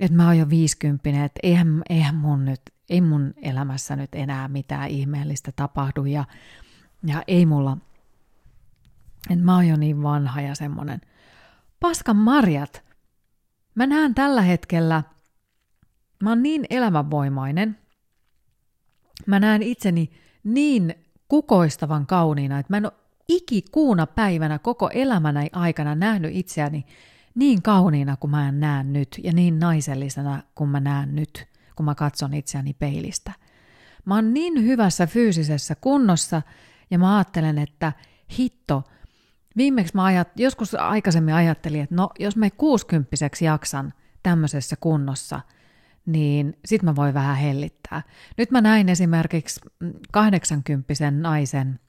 että 0.00 0.16
mä 0.16 0.26
oon 0.26 0.38
jo 0.38 0.50
50, 0.50 1.24
että 1.24 1.40
eihän, 1.42 1.82
eihän 1.90 2.14
mun 2.14 2.44
nyt, 2.44 2.60
ei 2.90 3.00
mun 3.00 3.34
elämässä 3.42 3.96
nyt 3.96 4.14
enää 4.14 4.48
mitään 4.48 4.88
ihmeellistä 4.88 5.52
tapahdu 5.56 6.04
ja, 6.04 6.24
ja 7.06 7.22
ei 7.26 7.46
mulla, 7.46 7.76
että 9.30 9.44
mä 9.44 9.54
oon 9.54 9.68
jo 9.68 9.76
niin 9.76 10.02
vanha 10.02 10.40
ja 10.40 10.54
semmoinen– 10.54 11.00
paskan 11.84 12.16
marjat. 12.16 12.84
Mä 13.74 13.86
näen 13.86 14.14
tällä 14.14 14.42
hetkellä, 14.42 15.02
mä 16.22 16.30
oon 16.30 16.42
niin 16.42 16.66
elämänvoimainen, 16.70 17.78
mä 19.26 19.40
näen 19.40 19.62
itseni 19.62 20.10
niin 20.44 20.94
kukoistavan 21.28 22.06
kauniina, 22.06 22.58
että 22.58 22.72
mä 22.72 22.76
en 22.76 22.86
ole 22.86 22.92
ikikuuna 23.28 24.06
päivänä 24.06 24.58
koko 24.58 24.90
elämänä 24.92 25.46
aikana 25.52 25.94
nähnyt 25.94 26.30
itseäni 26.34 26.86
niin 27.34 27.62
kauniina 27.62 28.16
kuin 28.16 28.30
mä 28.30 28.48
en 28.48 28.60
näe 28.60 28.84
nyt 28.84 29.20
ja 29.24 29.32
niin 29.32 29.58
naisellisena 29.58 30.42
kuin 30.54 30.70
mä 30.70 30.80
näen 30.80 31.14
nyt, 31.14 31.46
kun 31.76 31.86
mä 31.86 31.94
katson 31.94 32.34
itseäni 32.34 32.74
peilistä. 32.74 33.32
Mä 34.04 34.14
oon 34.14 34.34
niin 34.34 34.62
hyvässä 34.62 35.06
fyysisessä 35.06 35.74
kunnossa 35.74 36.42
ja 36.90 36.98
mä 36.98 37.16
ajattelen, 37.16 37.58
että 37.58 37.92
hitto– 38.38 38.82
Viimeksi 39.56 39.94
mä 39.94 40.04
ajat, 40.04 40.28
joskus 40.36 40.74
aikaisemmin 40.74 41.34
ajattelin, 41.34 41.80
että 41.80 41.94
no 41.94 42.10
jos 42.18 42.36
mä 42.36 42.50
kuusikymppiseksi 42.50 43.44
jaksan 43.44 43.94
tämmöisessä 44.22 44.76
kunnossa, 44.80 45.40
niin 46.06 46.58
sit 46.64 46.82
mä 46.82 46.96
voin 46.96 47.14
vähän 47.14 47.36
hellittää. 47.36 48.02
Nyt 48.36 48.50
mä 48.50 48.60
näin 48.60 48.88
esimerkiksi 48.88 49.60
80 50.12 51.10
naisen 51.10 51.80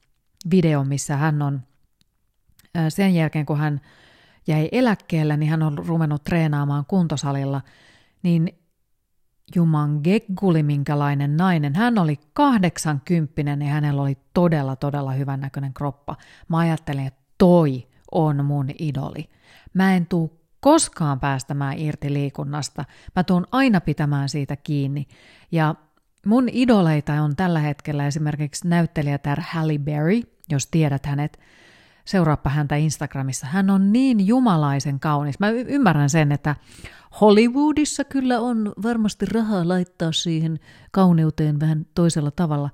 video, 0.50 0.84
missä 0.84 1.16
hän 1.16 1.42
on 1.42 1.62
sen 2.88 3.14
jälkeen, 3.14 3.46
kun 3.46 3.58
hän 3.58 3.80
jäi 4.46 4.68
eläkkeelle, 4.72 5.36
niin 5.36 5.50
hän 5.50 5.62
on 5.62 5.78
ruvennut 5.78 6.24
treenaamaan 6.24 6.84
kuntosalilla, 6.86 7.60
niin 8.22 8.58
Juman 9.54 10.00
gegguli, 10.04 10.62
minkälainen 10.62 11.36
nainen. 11.36 11.74
Hän 11.74 11.98
oli 11.98 12.18
80 12.32 13.64
ja 13.64 13.70
hänellä 13.70 14.02
oli 14.02 14.18
todella, 14.34 14.76
todella 14.76 15.12
hyvän 15.12 15.40
näköinen 15.40 15.74
kroppa. 15.74 16.16
Mä 16.48 16.58
ajattelin, 16.58 17.06
että 17.06 17.24
toi 17.38 17.86
on 18.12 18.44
mun 18.44 18.70
idoli. 18.78 19.30
Mä 19.74 19.94
en 19.94 20.06
tuu 20.06 20.40
koskaan 20.60 21.20
päästämään 21.20 21.78
irti 21.78 22.12
liikunnasta. 22.12 22.84
Mä 23.16 23.24
tuun 23.24 23.46
aina 23.52 23.80
pitämään 23.80 24.28
siitä 24.28 24.56
kiinni. 24.56 25.06
Ja 25.52 25.74
mun 26.26 26.48
idoleita 26.52 27.12
on 27.12 27.36
tällä 27.36 27.60
hetkellä 27.60 28.06
esimerkiksi 28.06 28.68
näyttelijätär 28.68 29.40
Halle 29.40 29.78
Berry, 29.78 30.20
jos 30.50 30.66
tiedät 30.66 31.06
hänet. 31.06 31.38
Seuraappa 32.06 32.50
häntä 32.50 32.76
Instagramissa. 32.76 33.46
Hän 33.46 33.70
on 33.70 33.92
niin 33.92 34.26
jumalaisen 34.26 35.00
kaunis. 35.00 35.40
Mä 35.40 35.50
ymmärrän 35.50 36.10
sen, 36.10 36.32
että 36.32 36.56
Hollywoodissa 37.20 38.04
kyllä 38.04 38.40
on 38.40 38.72
varmasti 38.82 39.26
rahaa 39.26 39.68
laittaa 39.68 40.12
siihen 40.12 40.60
kauneuteen 40.90 41.60
vähän 41.60 41.86
toisella 41.94 42.30
tavalla. 42.30 42.70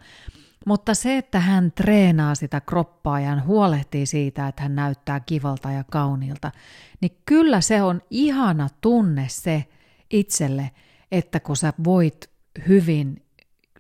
Mutta 0.67 0.95
se, 0.95 1.17
että 1.17 1.41
hän 1.41 1.73
treenaa 1.73 2.35
sitä 2.35 2.61
kroppaa 2.61 3.21
ja 3.21 3.29
hän 3.29 3.47
huolehtii 3.47 4.07
siitä, 4.07 4.49
että 4.49 4.62
hän 4.62 4.75
näyttää 4.75 5.21
kivalta 5.21 5.71
ja 5.71 5.85
kauniilta, 5.91 6.53
niin 7.01 7.17
kyllä 7.27 7.61
se 7.61 7.83
on 7.83 8.01
ihana 8.11 8.69
tunne 8.81 9.27
se 9.29 9.65
itselle, 10.11 10.71
että 11.12 11.41
kun 11.41 11.57
sä 11.57 11.73
voit 11.85 12.31
hyvin, 12.69 13.23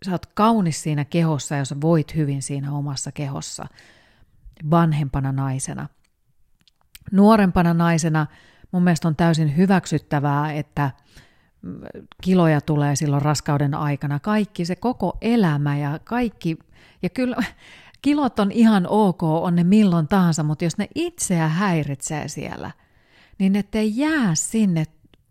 sä 0.04 0.12
oot 0.12 0.26
kaunis 0.26 0.82
siinä 0.82 1.04
kehossa 1.04 1.54
ja 1.54 1.64
sä 1.64 1.76
voit 1.80 2.14
hyvin 2.14 2.42
siinä 2.42 2.72
omassa 2.72 3.12
kehossa 3.12 3.66
vanhempana 4.70 5.32
naisena. 5.32 5.88
Nuorempana 7.12 7.74
naisena 7.74 8.26
mun 8.72 8.84
mielestä 8.84 9.08
on 9.08 9.16
täysin 9.16 9.56
hyväksyttävää, 9.56 10.52
että 10.52 10.90
kiloja 12.22 12.60
tulee 12.60 12.96
silloin 12.96 13.22
raskauden 13.22 13.74
aikana. 13.74 14.20
Kaikki, 14.20 14.64
se 14.64 14.76
koko 14.76 15.18
elämä 15.20 15.76
ja 15.76 15.98
kaikki 16.04 16.58
ja 17.02 17.08
kyllä 17.08 17.36
kilot 18.02 18.38
on 18.38 18.52
ihan 18.52 18.86
ok, 18.88 19.22
on 19.22 19.56
ne 19.56 19.64
milloin 19.64 20.08
tahansa, 20.08 20.42
mutta 20.42 20.64
jos 20.64 20.78
ne 20.78 20.88
itseä 20.94 21.48
häiritsee 21.48 22.28
siellä, 22.28 22.70
niin 23.38 23.56
ettei 23.56 23.96
jää 23.96 24.34
sinne 24.34 24.84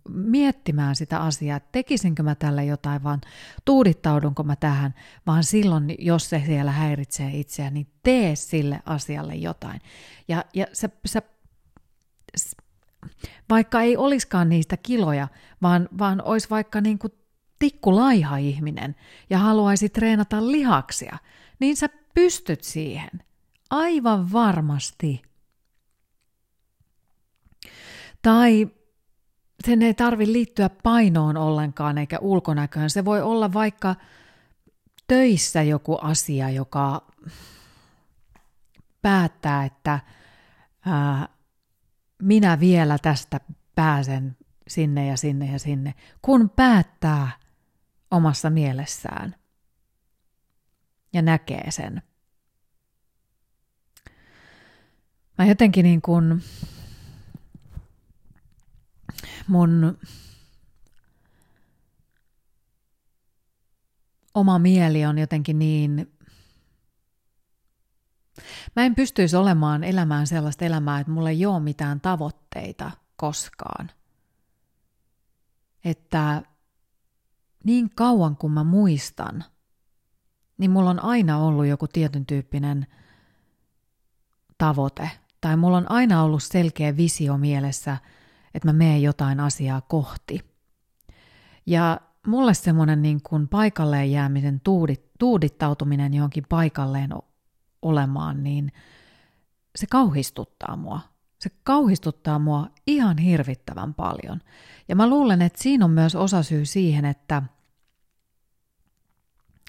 miettimään 0.09 0.95
sitä 0.95 1.19
asiaa, 1.19 1.57
että 1.57 1.69
tekisinkö 1.71 2.23
mä 2.23 2.35
tälle 2.35 2.65
jotain, 2.65 3.03
vaan 3.03 3.21
tuudittaudunko 3.65 4.43
mä 4.43 4.55
tähän, 4.55 4.93
vaan 5.27 5.43
silloin, 5.43 5.95
jos 5.99 6.29
se 6.29 6.43
siellä 6.45 6.71
häiritsee 6.71 7.31
itseä, 7.33 7.69
niin 7.69 7.87
tee 8.03 8.35
sille 8.35 8.79
asialle 8.85 9.35
jotain. 9.35 9.81
Ja, 10.27 10.45
ja 10.53 10.65
sä, 10.73 10.89
sä, 11.05 11.21
vaikka 13.49 13.81
ei 13.81 13.97
olisikaan 13.97 14.49
niistä 14.49 14.77
kiloja, 14.77 15.27
vaan, 15.61 15.89
vaan 15.99 16.21
olisi 16.21 16.49
vaikka 16.49 16.81
niin 16.81 16.99
kuin 16.99 17.13
tikkulaiha 17.59 18.37
ihminen 18.37 18.95
ja 19.29 19.37
haluaisi 19.37 19.89
treenata 19.89 20.51
lihaksia, 20.51 21.17
niin 21.59 21.75
sä 21.75 21.89
pystyt 22.13 22.63
siihen. 22.63 23.09
Aivan 23.69 24.31
varmasti. 24.31 25.21
Tai 28.21 28.67
sen 29.65 29.81
ei 29.81 29.93
tarvi 29.93 30.33
liittyä 30.33 30.69
painoon 30.69 31.37
ollenkaan 31.37 31.97
eikä 31.97 32.19
ulkonäköön. 32.19 32.89
Se 32.89 33.05
voi 33.05 33.21
olla 33.21 33.53
vaikka 33.53 33.95
töissä 35.07 35.61
joku 35.61 35.97
asia, 36.01 36.49
joka 36.49 37.11
päättää, 39.01 39.65
että 39.65 39.99
ää, 40.85 41.27
minä 42.21 42.59
vielä 42.59 42.97
tästä 42.97 43.39
pääsen 43.75 44.37
sinne 44.67 45.07
ja 45.07 45.17
sinne 45.17 45.51
ja 45.51 45.59
sinne, 45.59 45.93
kun 46.21 46.49
päättää 46.49 47.31
omassa 48.11 48.49
mielessään 48.49 49.35
ja 51.13 51.21
näkee 51.21 51.71
sen. 51.71 52.01
Mä 55.37 55.45
jotenkin 55.45 55.83
niin 55.83 56.01
kuin 56.01 56.43
mun 59.51 59.97
oma 64.33 64.59
mieli 64.59 65.05
on 65.05 65.17
jotenkin 65.17 65.59
niin... 65.59 66.13
Mä 68.75 68.85
en 68.85 68.95
pystyisi 68.95 69.35
olemaan 69.35 69.83
elämään 69.83 70.27
sellaista 70.27 70.65
elämää, 70.65 70.99
että 70.99 71.11
mulla 71.11 71.29
ei 71.29 71.45
ole 71.45 71.59
mitään 71.59 72.01
tavoitteita 72.01 72.91
koskaan. 73.15 73.91
Että 75.85 76.41
niin 77.63 77.89
kauan 77.95 78.37
kuin 78.37 78.53
mä 78.53 78.63
muistan, 78.63 79.43
niin 80.57 80.71
mulla 80.71 80.89
on 80.89 81.03
aina 81.03 81.37
ollut 81.37 81.65
joku 81.65 81.87
tietyn 81.87 82.25
tyyppinen 82.25 82.87
tavoite. 84.57 85.11
Tai 85.41 85.57
mulla 85.57 85.77
on 85.77 85.91
aina 85.91 86.23
ollut 86.23 86.43
selkeä 86.43 86.97
visio 86.97 87.37
mielessä, 87.37 87.97
että 88.53 88.67
mä 88.67 88.73
menen 88.73 89.01
jotain 89.01 89.39
asiaa 89.39 89.81
kohti. 89.81 90.39
Ja 91.65 92.01
mulle 92.27 92.53
semmoinen 92.53 93.01
niin 93.01 93.21
paikalleen 93.49 94.11
jäämisen 94.11 94.61
tuudit, 94.63 95.05
tuudittautuminen 95.19 96.13
johonkin 96.13 96.43
paikalleen 96.49 97.09
olemaan, 97.81 98.43
niin 98.43 98.71
se 99.75 99.87
kauhistuttaa 99.87 100.75
mua. 100.75 100.99
Se 101.39 101.49
kauhistuttaa 101.63 102.39
mua 102.39 102.67
ihan 102.87 103.17
hirvittävän 103.17 103.93
paljon. 103.93 104.41
Ja 104.87 104.95
mä 104.95 105.09
luulen, 105.09 105.41
että 105.41 105.63
siinä 105.63 105.85
on 105.85 105.91
myös 105.91 106.15
osa 106.15 106.43
syy 106.43 106.65
siihen, 106.65 107.05
että 107.05 107.43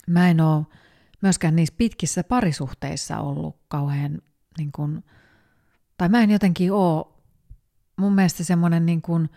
mä 0.06 0.30
en 0.30 0.40
ole 0.40 0.66
myöskään 1.22 1.56
niissä 1.56 1.74
pitkissä 1.78 2.24
parisuhteissa 2.24 3.18
ollut 3.18 3.56
kauhean, 3.68 4.22
niin 4.58 4.72
kuin, 4.72 5.04
tai 5.96 6.08
mä 6.08 6.22
en 6.22 6.30
jotenkin 6.30 6.72
ole, 6.72 7.06
mun 8.02 8.14
mielestä 8.14 8.44
semmoinen 8.44 8.86
niin 8.86 9.02
kuin 9.02 9.30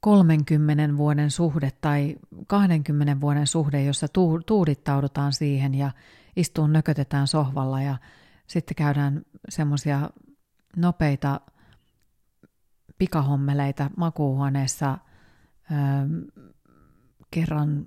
30 0.00 0.96
vuoden 0.96 1.30
suhde 1.30 1.70
tai 1.80 2.16
20 2.46 3.20
vuoden 3.20 3.46
suhde, 3.46 3.84
jossa 3.84 4.06
tuudittaudutaan 4.46 5.32
siihen 5.32 5.74
ja 5.74 5.90
istuun 6.36 6.72
nökötetään 6.72 7.26
sohvalla 7.26 7.82
ja 7.82 7.96
sitten 8.46 8.74
käydään 8.74 9.22
semmoisia 9.48 10.10
nopeita 10.76 11.40
pikahommeleita 12.98 13.90
makuuhuoneessa 13.96 14.98
öö, 15.70 15.78
kerran 17.30 17.86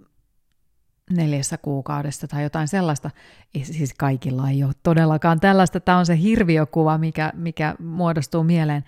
neljässä 1.10 1.58
kuukaudessa 1.58 2.28
tai 2.28 2.44
jotain 2.44 2.68
sellaista. 2.68 3.10
Ei, 3.56 3.66
siis 3.66 3.94
kaikilla 3.94 4.50
ei 4.50 4.64
ole 4.64 4.74
todellakaan 4.84 5.40
tällaista. 5.40 5.80
Tämä 5.80 5.98
on 5.98 6.06
se 6.06 6.20
hirviökuva, 6.20 6.98
mikä, 6.98 7.32
mikä 7.36 7.76
muodostuu 7.80 8.44
mieleen. 8.44 8.84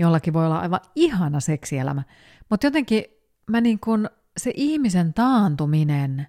Jollakin 0.00 0.32
voi 0.32 0.46
olla 0.46 0.58
aivan 0.58 0.80
ihana 0.94 1.40
seksielämä. 1.40 2.02
Mutta 2.50 2.66
jotenkin 2.66 3.04
mä 3.46 3.60
niin 3.60 3.80
kun, 3.80 4.10
se 4.36 4.52
ihmisen 4.54 5.14
taantuminen, 5.14 6.26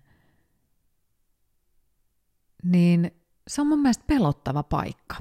niin 2.64 3.12
se 3.48 3.62
on 3.62 3.68
mun 3.68 3.82
mielestä 3.82 4.04
pelottava 4.08 4.64
paikka. 4.64 5.16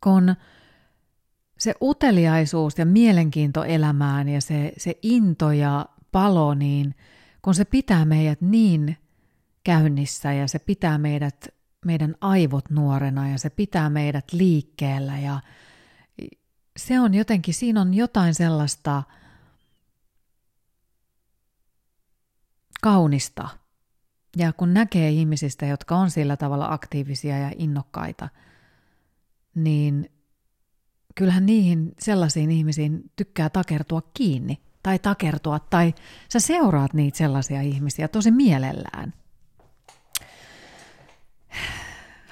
Kun 0.00 0.34
se 1.58 1.74
uteliaisuus 1.82 2.78
ja 2.78 2.86
mielenkiinto 2.86 3.64
elämään 3.64 4.28
ja 4.28 4.40
se, 4.40 4.72
se 4.76 4.98
into 5.02 5.50
ja 5.50 5.86
palo, 6.12 6.54
niin 6.54 6.94
kun 7.42 7.54
se 7.54 7.64
pitää 7.64 8.04
meidät 8.04 8.40
niin 8.40 8.96
käynnissä 9.64 10.32
ja 10.32 10.48
se 10.48 10.58
pitää 10.58 10.98
meidät, 10.98 11.48
meidän 11.84 12.14
aivot 12.20 12.70
nuorena 12.70 13.28
ja 13.28 13.38
se 13.38 13.50
pitää 13.50 13.90
meidät 13.90 14.32
liikkeellä 14.32 15.18
ja 15.18 15.40
se 16.76 17.00
on 17.00 17.14
jotenkin, 17.14 17.54
siinä 17.54 17.80
on 17.80 17.94
jotain 17.94 18.34
sellaista 18.34 19.02
kaunista. 22.82 23.48
Ja 24.36 24.52
kun 24.52 24.74
näkee 24.74 25.10
ihmisistä, 25.10 25.66
jotka 25.66 25.96
on 25.96 26.10
sillä 26.10 26.36
tavalla 26.36 26.72
aktiivisia 26.72 27.38
ja 27.38 27.52
innokkaita, 27.56 28.28
niin 29.54 30.10
kyllähän 31.14 31.46
niihin 31.46 31.94
sellaisiin 31.98 32.50
ihmisiin 32.50 33.10
tykkää 33.16 33.50
takertua 33.50 34.02
kiinni 34.14 34.62
tai 34.82 34.98
takertua, 34.98 35.58
tai 35.58 35.94
sä 36.32 36.40
seuraat 36.40 36.94
niitä 36.94 37.18
sellaisia 37.18 37.60
ihmisiä 37.60 38.08
tosi 38.08 38.30
mielellään. 38.30 39.14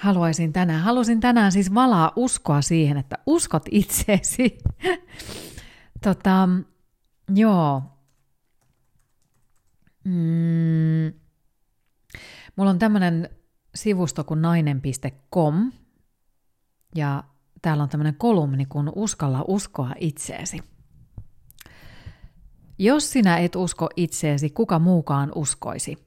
Haluaisin 0.05 0.53
tänään, 0.53 0.83
halusin 0.83 1.21
tänään 1.21 1.53
siis 1.53 1.75
valaa 1.75 2.13
uskoa 2.17 2.63
siihen, 2.63 2.97
että 2.97 3.19
uskot 3.27 3.63
itseesi. 3.71 4.59
tota, 6.05 6.49
joo. 7.35 7.83
Mm. 10.05 11.13
Mulla 12.57 12.71
on 12.71 12.79
tämmöinen 12.79 13.31
sivusto 13.75 14.25
kuin 14.25 14.43
nainen.com 14.43 15.73
ja 16.95 17.25
täällä 17.63 17.83
on 17.83 17.89
tämmöinen 17.89 18.15
kolumni 18.15 18.67
kuin 18.67 18.93
Uskalla 18.95 19.45
uskoa 19.49 19.91
itseesi. 20.01 20.61
Jos 22.79 23.13
sinä 23.13 23.39
et 23.39 23.57
usko 23.57 23.89
itseesi, 23.97 24.51
kuka 24.51 24.79
muukaan 24.79 25.33
uskoisi? 25.35 25.99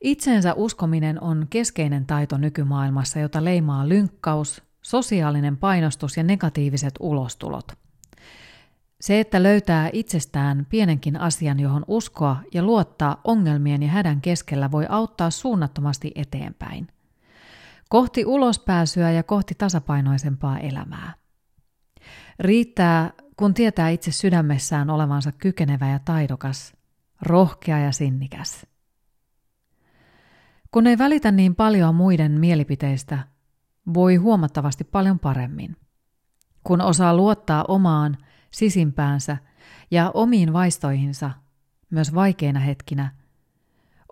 Itseensä 0.00 0.54
uskominen 0.54 1.22
on 1.22 1.46
keskeinen 1.50 2.06
taito 2.06 2.38
nykymaailmassa, 2.38 3.18
jota 3.18 3.44
leimaa 3.44 3.88
lynkkaus, 3.88 4.62
sosiaalinen 4.82 5.56
painostus 5.56 6.16
ja 6.16 6.22
negatiiviset 6.22 6.94
ulostulot. 7.00 7.72
Se, 9.00 9.20
että 9.20 9.42
löytää 9.42 9.90
itsestään 9.92 10.66
pienenkin 10.70 11.20
asian, 11.20 11.60
johon 11.60 11.84
uskoa 11.88 12.36
ja 12.54 12.62
luottaa 12.62 13.20
ongelmien 13.24 13.82
ja 13.82 13.88
hädän 13.88 14.20
keskellä, 14.20 14.70
voi 14.70 14.86
auttaa 14.88 15.30
suunnattomasti 15.30 16.12
eteenpäin. 16.14 16.88
Kohti 17.88 18.24
ulospääsyä 18.24 19.10
ja 19.10 19.22
kohti 19.22 19.54
tasapainoisempaa 19.54 20.58
elämää. 20.58 21.14
Riittää, 22.38 23.10
kun 23.36 23.54
tietää 23.54 23.88
itse 23.88 24.12
sydämessään 24.12 24.90
olevansa 24.90 25.32
kykenevä 25.32 25.88
ja 25.88 25.98
taidokas, 25.98 26.72
rohkea 27.22 27.78
ja 27.78 27.92
sinnikäs. 27.92 28.67
Kun 30.70 30.86
ei 30.86 30.98
välitä 30.98 31.30
niin 31.30 31.54
paljon 31.54 31.94
muiden 31.94 32.32
mielipiteistä, 32.32 33.18
voi 33.94 34.16
huomattavasti 34.16 34.84
paljon 34.84 35.18
paremmin. 35.18 35.76
Kun 36.64 36.80
osaa 36.80 37.16
luottaa 37.16 37.64
omaan 37.68 38.16
sisimpäänsä 38.50 39.36
ja 39.90 40.10
omiin 40.14 40.52
vaistoihinsa, 40.52 41.30
myös 41.90 42.14
vaikeina 42.14 42.60
hetkinä, 42.60 43.14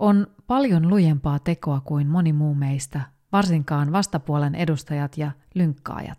on 0.01 0.27
paljon 0.47 0.89
lujempaa 0.89 1.39
tekoa 1.39 1.81
kuin 1.81 2.07
moni 2.07 2.33
muu 2.33 2.55
meistä, 2.55 3.01
varsinkaan 3.33 3.93
vastapuolen 3.93 4.55
edustajat 4.55 5.19
ja 5.19 5.31
lynkkaajat. 5.55 6.19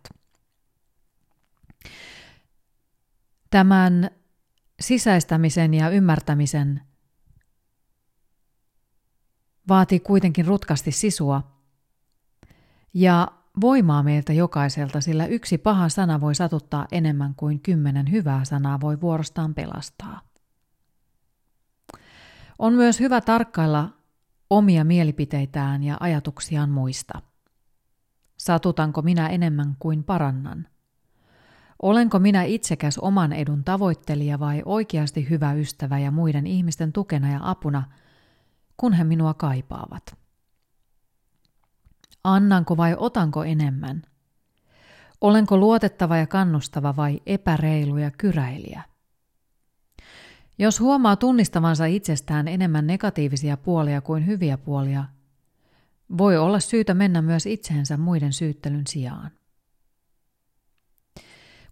Tämän 3.49 4.09
sisäistämisen 4.79 5.73
ja 5.73 5.89
ymmärtämisen 5.89 6.81
vaatii 9.69 9.99
kuitenkin 9.99 10.45
rutkasti 10.45 10.91
sisua 10.91 11.43
ja 12.93 13.27
voimaa 13.61 14.03
meiltä 14.03 14.33
jokaiselta, 14.33 15.01
sillä 15.01 15.25
yksi 15.25 15.57
paha 15.57 15.89
sana 15.89 16.21
voi 16.21 16.35
satuttaa 16.35 16.87
enemmän 16.91 17.35
kuin 17.35 17.59
kymmenen 17.59 18.11
hyvää 18.11 18.45
sanaa 18.45 18.81
voi 18.81 19.01
vuorostaan 19.01 19.53
pelastaa. 19.53 20.21
On 22.59 22.73
myös 22.73 22.99
hyvä 22.99 23.21
tarkkailla 23.21 23.89
omia 24.49 24.83
mielipiteitään 24.83 25.83
ja 25.83 25.97
ajatuksiaan 25.99 26.69
muista. 26.69 27.21
Satutanko 28.37 29.01
minä 29.01 29.27
enemmän 29.27 29.75
kuin 29.79 30.03
parannan? 30.03 30.67
Olenko 31.81 32.19
minä 32.19 32.43
itsekäs 32.43 32.97
oman 32.97 33.33
edun 33.33 33.63
tavoittelija 33.63 34.39
vai 34.39 34.61
oikeasti 34.65 35.29
hyvä 35.29 35.53
ystävä 35.53 35.99
ja 35.99 36.11
muiden 36.11 36.47
ihmisten 36.47 36.93
tukena 36.93 37.31
ja 37.31 37.39
apuna– 37.41 37.83
kun 38.77 38.93
he 38.93 39.03
minua 39.03 39.33
kaipaavat. 39.33 40.17
Annanko 42.23 42.77
vai 42.77 42.95
otanko 42.97 43.43
enemmän? 43.43 44.01
Olenko 45.21 45.57
luotettava 45.57 46.17
ja 46.17 46.27
kannustava 46.27 46.95
vai 46.95 47.21
epäreilu 47.25 47.97
ja 47.97 48.11
kyräilijä? 48.11 48.83
Jos 50.59 50.79
huomaa 50.79 51.15
tunnistavansa 51.15 51.85
itsestään 51.85 52.47
enemmän 52.47 52.87
negatiivisia 52.87 53.57
puolia 53.57 54.01
kuin 54.01 54.25
hyviä 54.27 54.57
puolia, 54.57 55.05
voi 56.17 56.37
olla 56.37 56.59
syytä 56.59 56.93
mennä 56.93 57.21
myös 57.21 57.45
itseensä 57.45 57.97
muiden 57.97 58.33
syyttelyn 58.33 58.87
sijaan. 58.87 59.31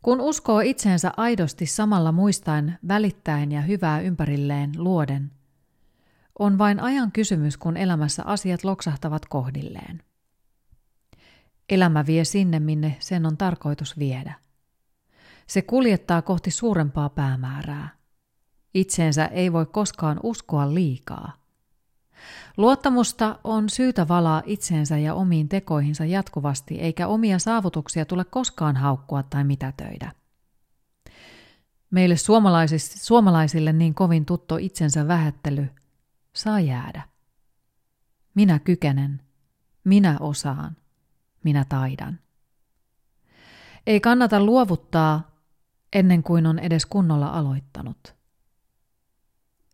Kun 0.01 0.21
uskoo 0.21 0.59
itseensä 0.59 1.11
aidosti 1.17 1.65
samalla 1.65 2.11
muistaen, 2.11 2.79
välittäen 2.87 3.51
ja 3.51 3.61
hyvää 3.61 3.99
ympärilleen 3.99 4.71
luoden– 4.77 5.31
on 6.39 6.57
vain 6.57 6.79
ajan 6.79 7.11
kysymys, 7.11 7.57
kun 7.57 7.77
elämässä 7.77 8.23
asiat 8.25 8.63
loksahtavat 8.63 9.25
kohdilleen. 9.25 10.03
Elämä 11.69 12.05
vie 12.05 12.25
sinne, 12.25 12.59
minne 12.59 12.97
sen 12.99 13.25
on 13.25 13.37
tarkoitus 13.37 13.99
viedä. 13.99 14.33
Se 15.47 15.61
kuljettaa 15.61 16.21
kohti 16.21 16.51
suurempaa 16.51 17.09
päämäärää. 17.09 17.89
Itseensä 18.73 19.25
ei 19.25 19.53
voi 19.53 19.65
koskaan 19.65 20.19
uskoa 20.23 20.73
liikaa. 20.73 21.45
Luottamusta 22.57 23.39
on 23.43 23.69
syytä 23.69 24.07
valaa 24.07 24.41
itseensä 24.45 24.97
ja 24.97 25.13
omiin 25.13 25.49
tekoihinsa 25.49 26.05
jatkuvasti, 26.05 26.79
eikä 26.79 27.07
omia 27.07 27.39
saavutuksia 27.39 28.05
tule 28.05 28.25
koskaan 28.25 28.77
haukkua 28.77 29.23
tai 29.23 29.43
mitätöidä. 29.43 30.11
Meille 31.91 32.15
suomalaisille 32.85 33.73
niin 33.73 33.93
kovin 33.93 34.25
tutto 34.25 34.57
itsensä 34.57 35.07
vähättely 35.07 35.69
saa 36.35 36.59
jäädä. 36.59 37.01
Minä 38.35 38.59
kykenen, 38.59 39.21
minä 39.83 40.17
osaan, 40.19 40.77
minä 41.43 41.65
taidan. 41.69 42.19
Ei 43.87 43.99
kannata 43.99 44.43
luovuttaa 44.43 45.31
ennen 45.93 46.23
kuin 46.23 46.45
on 46.45 46.59
edes 46.59 46.85
kunnolla 46.85 47.27
aloittanut. 47.27 48.15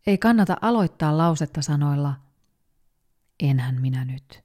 Ei 0.06 0.18
kannata 0.18 0.56
aloittaa 0.60 1.18
lausetta 1.18 1.62
sanoilla 1.62 2.14
enhän 3.40 3.80
minä 3.80 4.04
nyt. 4.04 4.42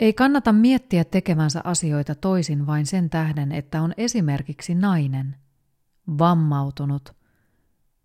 Ei 0.00 0.12
kannata 0.12 0.52
miettiä 0.52 1.04
tekevänsä 1.04 1.60
asioita 1.64 2.14
toisin 2.14 2.66
vain 2.66 2.86
sen 2.86 3.10
tähden, 3.10 3.52
että 3.52 3.82
on 3.82 3.94
esimerkiksi 3.96 4.74
nainen, 4.74 5.36
vammautunut 6.18 7.16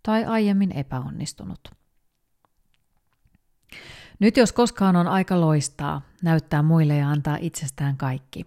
tai 0.03 0.25
aiemmin 0.25 0.71
epäonnistunut. 0.71 1.84
Nyt 4.19 4.37
jos 4.37 4.53
koskaan 4.53 4.95
on 4.95 5.07
aika 5.07 5.41
loistaa, 5.41 6.01
näyttää 6.23 6.63
muille 6.63 6.97
ja 6.97 7.09
antaa 7.09 7.37
itsestään 7.41 7.97
kaikki. 7.97 8.45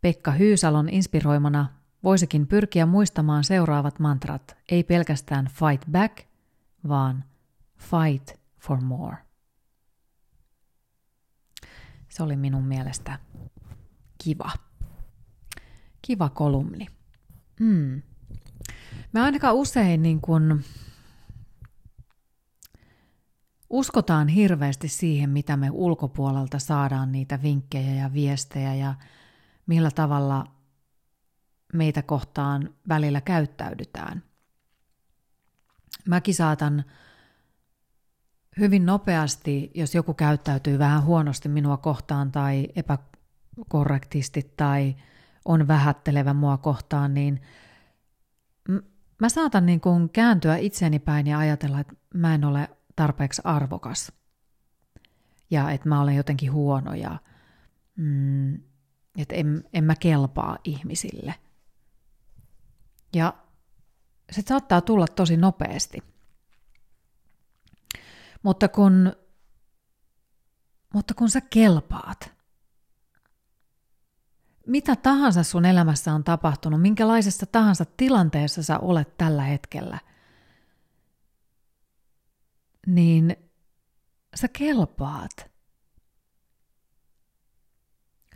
Pekka 0.00 0.30
Hyysalon 0.30 0.88
inspiroimana 0.88 1.68
voisikin 2.04 2.46
pyrkiä 2.46 2.86
muistamaan 2.86 3.44
seuraavat 3.44 3.98
mantrat, 3.98 4.56
ei 4.70 4.84
pelkästään 4.84 5.48
fight 5.48 5.90
back, 5.90 6.18
vaan 6.88 7.24
fight 7.78 8.40
for 8.60 8.80
more. 8.80 9.16
Se 12.08 12.22
oli 12.22 12.36
minun 12.36 12.64
mielestä 12.64 13.18
kiva. 14.24 14.50
Kiva 16.02 16.28
kolumni. 16.28 16.86
Mm. 17.60 18.02
Mä 19.12 19.24
ainakaan 19.24 19.54
usein 19.54 20.02
niin 20.02 20.20
kun 20.20 20.62
uskotaan 23.70 24.28
hirveästi 24.28 24.88
siihen, 24.88 25.30
mitä 25.30 25.56
me 25.56 25.70
ulkopuolelta 25.70 26.58
saadaan 26.58 27.12
niitä 27.12 27.42
vinkkejä 27.42 27.94
ja 27.94 28.12
viestejä 28.12 28.74
ja 28.74 28.94
millä 29.66 29.90
tavalla 29.90 30.46
meitä 31.72 32.02
kohtaan 32.02 32.74
välillä 32.88 33.20
käyttäydytään. 33.20 34.22
Mäkin 36.08 36.34
saatan 36.34 36.84
hyvin 38.58 38.86
nopeasti, 38.86 39.70
jos 39.74 39.94
joku 39.94 40.14
käyttäytyy 40.14 40.78
vähän 40.78 41.04
huonosti 41.04 41.48
minua 41.48 41.76
kohtaan 41.76 42.32
tai 42.32 42.68
epäkorrektisti 42.76 44.52
tai 44.56 44.96
on 45.44 45.68
vähättelevä 45.68 46.34
mua 46.34 46.56
kohtaan, 46.56 47.14
niin 47.14 47.40
mä 49.20 49.28
saatan 49.28 49.66
niin 49.66 49.80
kuin 49.80 50.10
kääntyä 50.10 50.56
itseni 50.56 50.98
päin 50.98 51.26
ja 51.26 51.38
ajatella, 51.38 51.80
että 51.80 51.94
mä 52.14 52.34
en 52.34 52.44
ole 52.44 52.68
tarpeeksi 52.96 53.42
arvokas 53.44 54.12
ja 55.50 55.70
että 55.70 55.88
mä 55.88 56.00
olen 56.00 56.16
jotenkin 56.16 56.52
huono 56.52 56.94
ja 56.94 57.18
mm, 57.96 58.54
että 59.18 59.34
en, 59.34 59.64
en 59.72 59.84
mä 59.84 59.94
kelpaa 59.94 60.58
ihmisille. 60.64 61.34
Ja 63.14 63.34
se 64.32 64.42
saattaa 64.42 64.80
tulla 64.80 65.06
tosi 65.06 65.36
nopeasti. 65.36 66.02
Mutta 68.42 68.68
kun, 68.68 69.12
mutta 70.94 71.14
kun 71.14 71.30
sä 71.30 71.40
kelpaat, 71.40 72.36
mitä 74.66 74.96
tahansa 74.96 75.42
sun 75.42 75.64
elämässä 75.64 76.12
on 76.12 76.24
tapahtunut, 76.24 76.82
minkälaisessa 76.82 77.46
tahansa 77.46 77.84
tilanteessa 77.96 78.62
sä 78.62 78.78
olet 78.78 79.16
tällä 79.16 79.42
hetkellä, 79.42 79.98
niin 82.86 83.36
sä 84.34 84.48
kelpaat. 84.48 85.50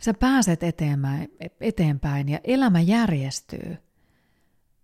Sä 0.01 0.13
pääset 0.13 0.63
eteenpäin, 0.63 1.29
eteenpäin 1.61 2.29
ja 2.29 2.39
elämä 2.43 2.81
järjestyy– 2.81 3.77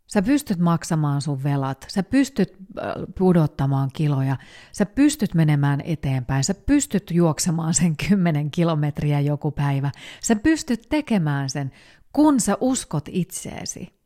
Sä 0.08 0.22
pystyt 0.22 0.60
maksamaan 0.60 1.22
sun 1.22 1.44
velat, 1.44 1.86
sä 1.90 2.04
pystyt 2.04 2.54
äh, 2.54 2.94
pudottamaan 3.18 3.90
kiloja, 3.94 4.38
sä 4.72 4.86
pystyt 4.86 5.34
menemään 5.34 5.82
eteenpäin, 5.82 6.44
sä 6.44 6.54
pystyt 6.54 7.12
juoksemaan 7.12 7.74
sen 7.74 7.98
kymmenen 8.10 8.52
kilometriä 8.52 9.20
joku 9.20 9.52
päivä, 9.52 9.92
sä 10.24 10.36
pystyt 10.36 10.82
tekemään 10.90 11.50
sen, 11.50 11.72
kun 12.14 12.40
sä 12.40 12.58
uskot 12.62 13.06
itseesi. 13.12 13.98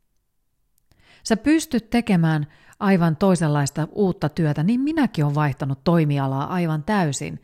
Sä 1.24 1.36
pystyt 1.36 1.90
tekemään 1.90 2.46
aivan 2.82 3.16
toisenlaista 3.16 3.88
uutta 3.92 4.28
työtä, 4.28 4.62
niin 4.62 4.80
minäkin 4.80 5.24
olen 5.24 5.34
vaihtanut 5.34 5.84
toimialaa 5.84 6.46
aivan 6.46 6.82
täysin, 6.82 7.42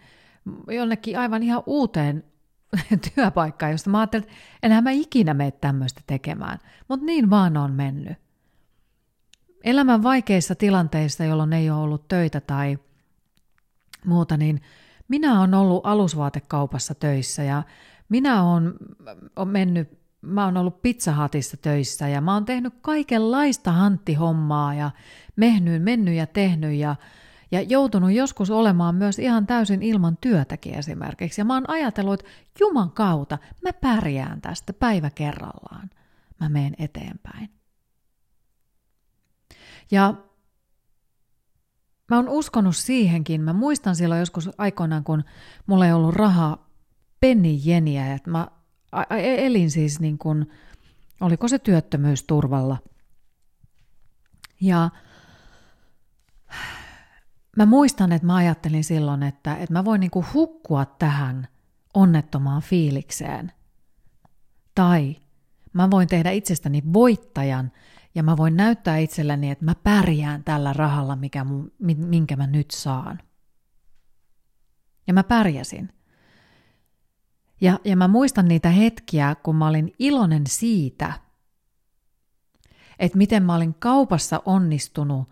jonnekin 0.69 1.19
aivan 1.19 1.43
ihan 1.43 1.63
uuteen 1.67 2.25
työpaikkaan, 3.15 3.73
josta 3.73 3.91
mä 3.91 3.99
ajattelin, 3.99 4.25
että 4.25 4.37
enää 4.63 4.81
mä 4.81 4.91
ikinä 4.91 5.35
mene 5.35 5.51
tämmöistä 5.51 6.01
tekemään, 6.07 6.59
mutta 6.89 7.07
niin 7.07 7.31
vaan 7.31 7.57
on 7.57 7.73
mennyt. 7.73 8.19
Elämän 9.65 10.03
vaikeissa 10.03 10.55
tilanteissa, 10.55 11.25
jolloin 11.25 11.53
ei 11.53 11.71
ole 11.71 11.81
ollut 11.81 12.09
töitä 12.09 12.41
tai 12.41 12.79
muuta, 14.05 14.37
niin 14.37 14.61
minä 15.09 15.41
olen 15.41 15.55
ollut 15.55 15.87
alusvaatekaupassa 15.87 16.95
töissä 16.95 17.43
ja 17.43 17.63
minä 18.09 18.43
olen 18.43 18.75
mennyt, 19.45 19.99
mä 20.21 20.45
oon 20.45 20.57
ollut 20.57 20.83
pizzahatissa 20.83 21.57
töissä 21.57 22.09
ja 22.09 22.21
mä 22.21 22.35
oon 22.35 22.45
tehnyt 22.45 22.75
kaikenlaista 22.81 23.73
hanttihommaa 23.73 24.75
ja 24.75 24.91
mehnyt, 25.39 25.83
mennyt 25.83 26.15
ja 26.15 26.27
tehnyt 26.27 26.75
ja, 26.75 26.97
ja 27.51 27.63
joutunut 27.63 28.13
joskus 28.13 28.51
olemaan 28.51 28.95
myös 28.95 29.19
ihan 29.19 29.47
täysin 29.47 29.83
ilman 29.83 30.17
työtäkin 30.21 30.75
esimerkiksi. 30.75 31.41
Ja 31.41 31.45
mä 31.45 31.55
oon 31.55 31.71
ajatellut, 31.71 32.21
että 32.21 32.31
Juman 32.61 32.91
kautta 32.91 33.39
mä 33.63 33.73
pärjään 33.73 34.41
tästä 34.41 34.73
päivä 34.73 35.11
kerrallaan. 35.11 35.91
Mä 36.41 36.49
menen 36.49 36.75
eteenpäin. 36.79 37.51
Ja 39.91 40.15
mä 42.11 42.17
oon 42.17 42.29
uskonut 42.29 42.77
siihenkin. 42.77 43.41
Mä 43.41 43.53
muistan 43.53 43.97
silloin 43.97 44.19
joskus 44.19 44.51
aikoinaan, 44.59 45.05
kun 45.05 45.25
mulla 45.67 45.87
ei 45.87 45.93
ollut 45.93 46.15
rahaa 46.15 46.69
penni 47.21 47.61
jeniä, 47.65 48.15
että 48.15 48.31
mä 48.31 48.49
elin 49.21 49.71
siis 49.71 50.01
niin 50.01 50.19
kuin, 50.19 50.51
oliko 51.21 51.49
se 51.49 51.59
työttömyysturvalla. 51.59 52.79
Ja 54.61 54.91
mä 57.57 57.67
muistan, 57.67 58.13
että 58.13 58.27
mä 58.27 58.37
ajattelin 58.37 58.85
silloin, 58.85 59.23
että, 59.23 59.57
että 59.57 59.73
mä 59.73 59.85
voin 59.85 60.01
niin 60.01 60.11
kuin 60.11 60.27
hukkua 60.35 60.85
tähän 60.85 61.49
onnettomaan 61.95 62.63
fiilikseen. 62.63 63.53
Tai 64.75 65.17
mä 65.73 65.91
voin 65.91 66.09
tehdä 66.09 66.31
itsestäni 66.31 66.83
voittajan 66.93 67.73
ja 68.15 68.23
mä 68.23 68.37
voin 68.37 68.57
näyttää 68.57 68.97
itselleni, 68.99 69.51
että 69.51 69.65
mä 69.65 69.75
pärjään 69.75 70.45
tällä 70.45 70.73
rahalla, 70.73 71.17
mikä 71.17 71.45
mun, 71.45 71.73
minkä 71.97 72.37
mä 72.37 72.47
nyt 72.47 72.71
saan. 72.71 73.19
Ja 75.07 75.15
mä 75.15 75.25
pärjäsin. 75.25 75.93
Ja, 77.61 77.81
ja 77.85 77.97
mä 77.97 78.09
muistan 78.09 78.49
niitä 78.49 78.71
hetkiä, 78.71 79.37
kun 79.43 79.57
mä 79.57 79.67
olin 79.67 79.93
iloinen 79.99 80.47
siitä, 80.47 81.13
että 82.99 83.19
miten 83.19 83.43
mä 83.43 83.55
olin 83.55 83.75
kaupassa 83.75 84.43
onnistunut 84.47 85.29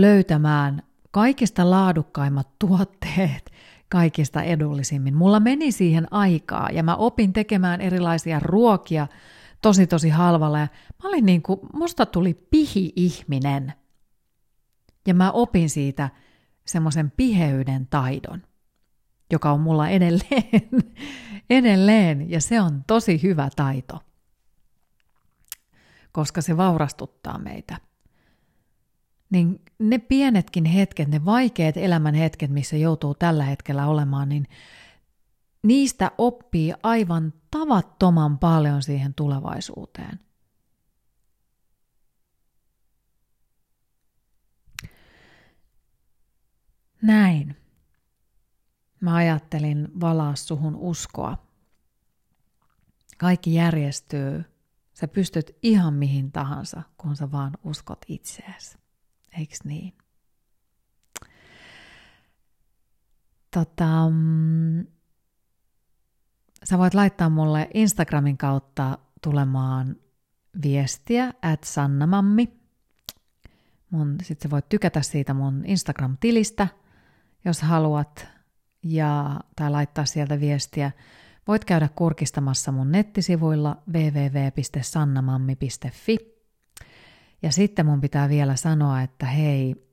löytämään 0.00 0.82
kaikista 1.10 1.70
laadukkaimmat 1.70 2.48
tuotteet 2.66 3.52
kaikista 3.88 4.42
edullisimmin. 4.42 5.16
Mulla 5.16 5.40
meni 5.40 5.72
siihen 5.72 6.12
aikaa 6.12 6.70
ja 6.70 6.82
mä 6.82 6.96
opin 6.96 7.32
tekemään 7.32 7.80
erilaisia 7.80 8.40
ruokia, 8.40 9.06
tosi 9.62 9.86
tosi 9.86 10.08
halvalla 10.08 10.58
ja 10.58 10.68
mä 11.02 11.08
olin 11.08 11.26
niin 11.26 11.42
kuin, 11.42 11.60
musta 11.72 12.06
tuli 12.06 12.34
pihi-ihminen. 12.34 13.72
Ja 15.06 15.14
mä 15.14 15.30
opin 15.30 15.70
siitä 15.70 16.10
semmoisen 16.64 17.10
piheyden 17.10 17.86
taidon, 17.86 18.42
joka 19.32 19.52
on 19.52 19.60
mulla 19.60 19.88
edelleen, 19.88 20.68
edelleen 21.50 22.30
ja 22.30 22.40
se 22.40 22.60
on 22.60 22.84
tosi 22.86 23.22
hyvä 23.22 23.48
taito, 23.56 24.00
koska 26.12 26.40
se 26.40 26.56
vaurastuttaa 26.56 27.38
meitä 27.38 27.76
niin 29.30 29.64
ne 29.78 29.98
pienetkin 29.98 30.64
hetket, 30.64 31.08
ne 31.08 31.24
vaikeat 31.24 31.76
elämän 31.76 32.14
hetket, 32.14 32.50
missä 32.50 32.76
joutuu 32.76 33.14
tällä 33.14 33.44
hetkellä 33.44 33.86
olemaan, 33.86 34.28
niin 34.28 34.46
niistä 35.62 36.10
oppii 36.18 36.74
aivan 36.82 37.32
tavattoman 37.50 38.38
paljon 38.38 38.82
siihen 38.82 39.14
tulevaisuuteen. 39.14 40.20
Näin. 47.02 47.56
Mä 49.00 49.14
ajattelin 49.14 49.88
valaa 50.00 50.36
suhun 50.36 50.76
uskoa. 50.76 51.38
Kaikki 53.18 53.54
järjestyy. 53.54 54.44
Sä 54.94 55.08
pystyt 55.08 55.56
ihan 55.62 55.94
mihin 55.94 56.32
tahansa, 56.32 56.82
kun 56.96 57.16
sä 57.16 57.32
vaan 57.32 57.52
uskot 57.64 57.98
itseäsi. 58.08 58.85
Eiks 59.38 59.64
niin? 59.64 59.92
Tota, 63.50 64.10
mm, 64.10 64.86
sä 66.64 66.78
voit 66.78 66.94
laittaa 66.94 67.30
mulle 67.30 67.70
Instagramin 67.74 68.38
kautta 68.38 68.98
tulemaan 69.22 69.96
viestiä 70.62 71.32
at 71.42 71.64
sannamammi. 71.64 72.52
Mun, 73.90 74.16
sit 74.22 74.40
sä 74.40 74.50
voit 74.50 74.68
tykätä 74.68 75.02
siitä 75.02 75.34
mun 75.34 75.64
Instagram-tilistä, 75.66 76.68
jos 77.44 77.62
haluat, 77.62 78.28
ja, 78.82 79.40
tai 79.56 79.70
laittaa 79.70 80.04
sieltä 80.04 80.40
viestiä. 80.40 80.90
Voit 81.48 81.64
käydä 81.64 81.88
kurkistamassa 81.88 82.72
mun 82.72 82.92
nettisivuilla 82.92 83.82
www.sannamammi.fi. 83.92 86.35
Ja 87.42 87.52
sitten 87.52 87.86
mun 87.86 88.00
pitää 88.00 88.28
vielä 88.28 88.56
sanoa, 88.56 89.02
että 89.02 89.26
hei, 89.26 89.86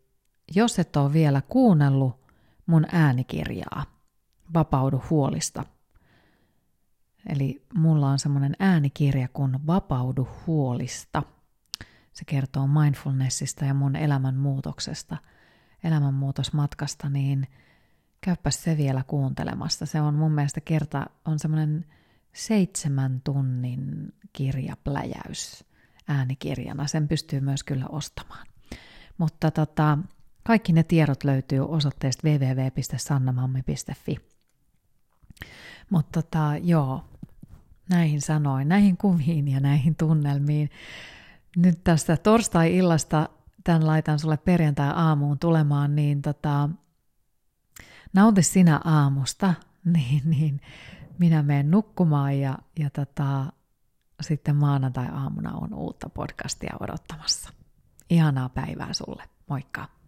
jos 0.56 0.80
et 0.80 0.96
ole 0.96 1.14
vielä 1.14 1.42
kuunnellut 1.42 2.24
mun 2.66 2.86
äänikirjaa, 2.92 3.86
Vapaudu 4.54 5.04
huolista. 5.10 5.64
Eli 7.30 7.66
mulla 7.74 8.10
on 8.10 8.20
semmoinen 8.20 8.56
äänikirja 8.60 9.28
kuin 9.28 9.68
Vapaudu 9.68 10.28
huolista. 10.48 11.24
Se 12.14 12.26
kertoo 12.26 12.68
mindfulnessista 12.68 13.66
ja 13.66 13.74
mun 13.74 13.96
elämänmuutoksesta, 13.96 15.18
elämänmuutosmatkasta, 15.84 17.10
niin 17.10 17.48
käypä 18.22 18.52
se 18.52 18.78
vielä 18.78 19.04
kuuntelemassa. 19.08 19.86
Se 19.86 20.02
on 20.02 20.14
mun 20.14 20.32
mielestä 20.32 20.62
kerta, 20.62 21.06
on 21.26 21.40
semmoinen 21.40 21.86
seitsemän 22.34 23.22
tunnin 23.24 24.14
kirjapläjäys 24.34 25.66
äänikirjana. 26.08 26.88
Sen 26.88 27.08
pystyy 27.08 27.40
myös 27.40 27.64
kyllä 27.64 27.86
ostamaan. 27.90 28.48
Mutta 29.18 29.52
tota, 29.52 29.98
kaikki 30.44 30.74
ne 30.74 30.84
tiedot 30.84 31.24
löytyy 31.24 31.60
osoitteesta 31.70 32.28
www.sannamammi.fi. 32.28 34.18
Mutta 35.90 36.22
tota, 36.22 36.52
joo, 36.64 37.04
näihin 37.90 38.22
sanoin, 38.22 38.70
näihin 38.70 38.98
kuviin 38.98 39.48
ja 39.48 39.60
näihin 39.60 39.96
tunnelmiin. 39.96 40.70
Nyt 41.56 41.84
tästä 41.84 42.18
torstai-illasta 42.18 43.30
tämän 43.64 43.88
laitan 43.88 44.20
sulle 44.20 44.38
perjantai-aamuun 44.38 45.40
tulemaan, 45.40 45.96
niin 45.96 46.22
tota, 46.22 46.70
nauti 48.14 48.44
sinä 48.44 48.82
aamusta, 48.84 49.54
niin, 49.96 50.22
niin 50.26 50.62
minä 51.18 51.44
menen 51.44 51.72
nukkumaan 51.72 52.40
ja, 52.40 52.60
ja 52.80 52.90
tota, 52.90 53.54
sitten 54.24 54.56
maanantai-aamuna 54.56 55.54
on 55.54 55.74
uutta 55.74 56.10
podcastia 56.10 56.76
odottamassa. 56.80 57.50
Ihanaa 58.10 58.50
päivää 58.50 58.94
sulle. 58.94 59.24
Moikka! 59.50 60.03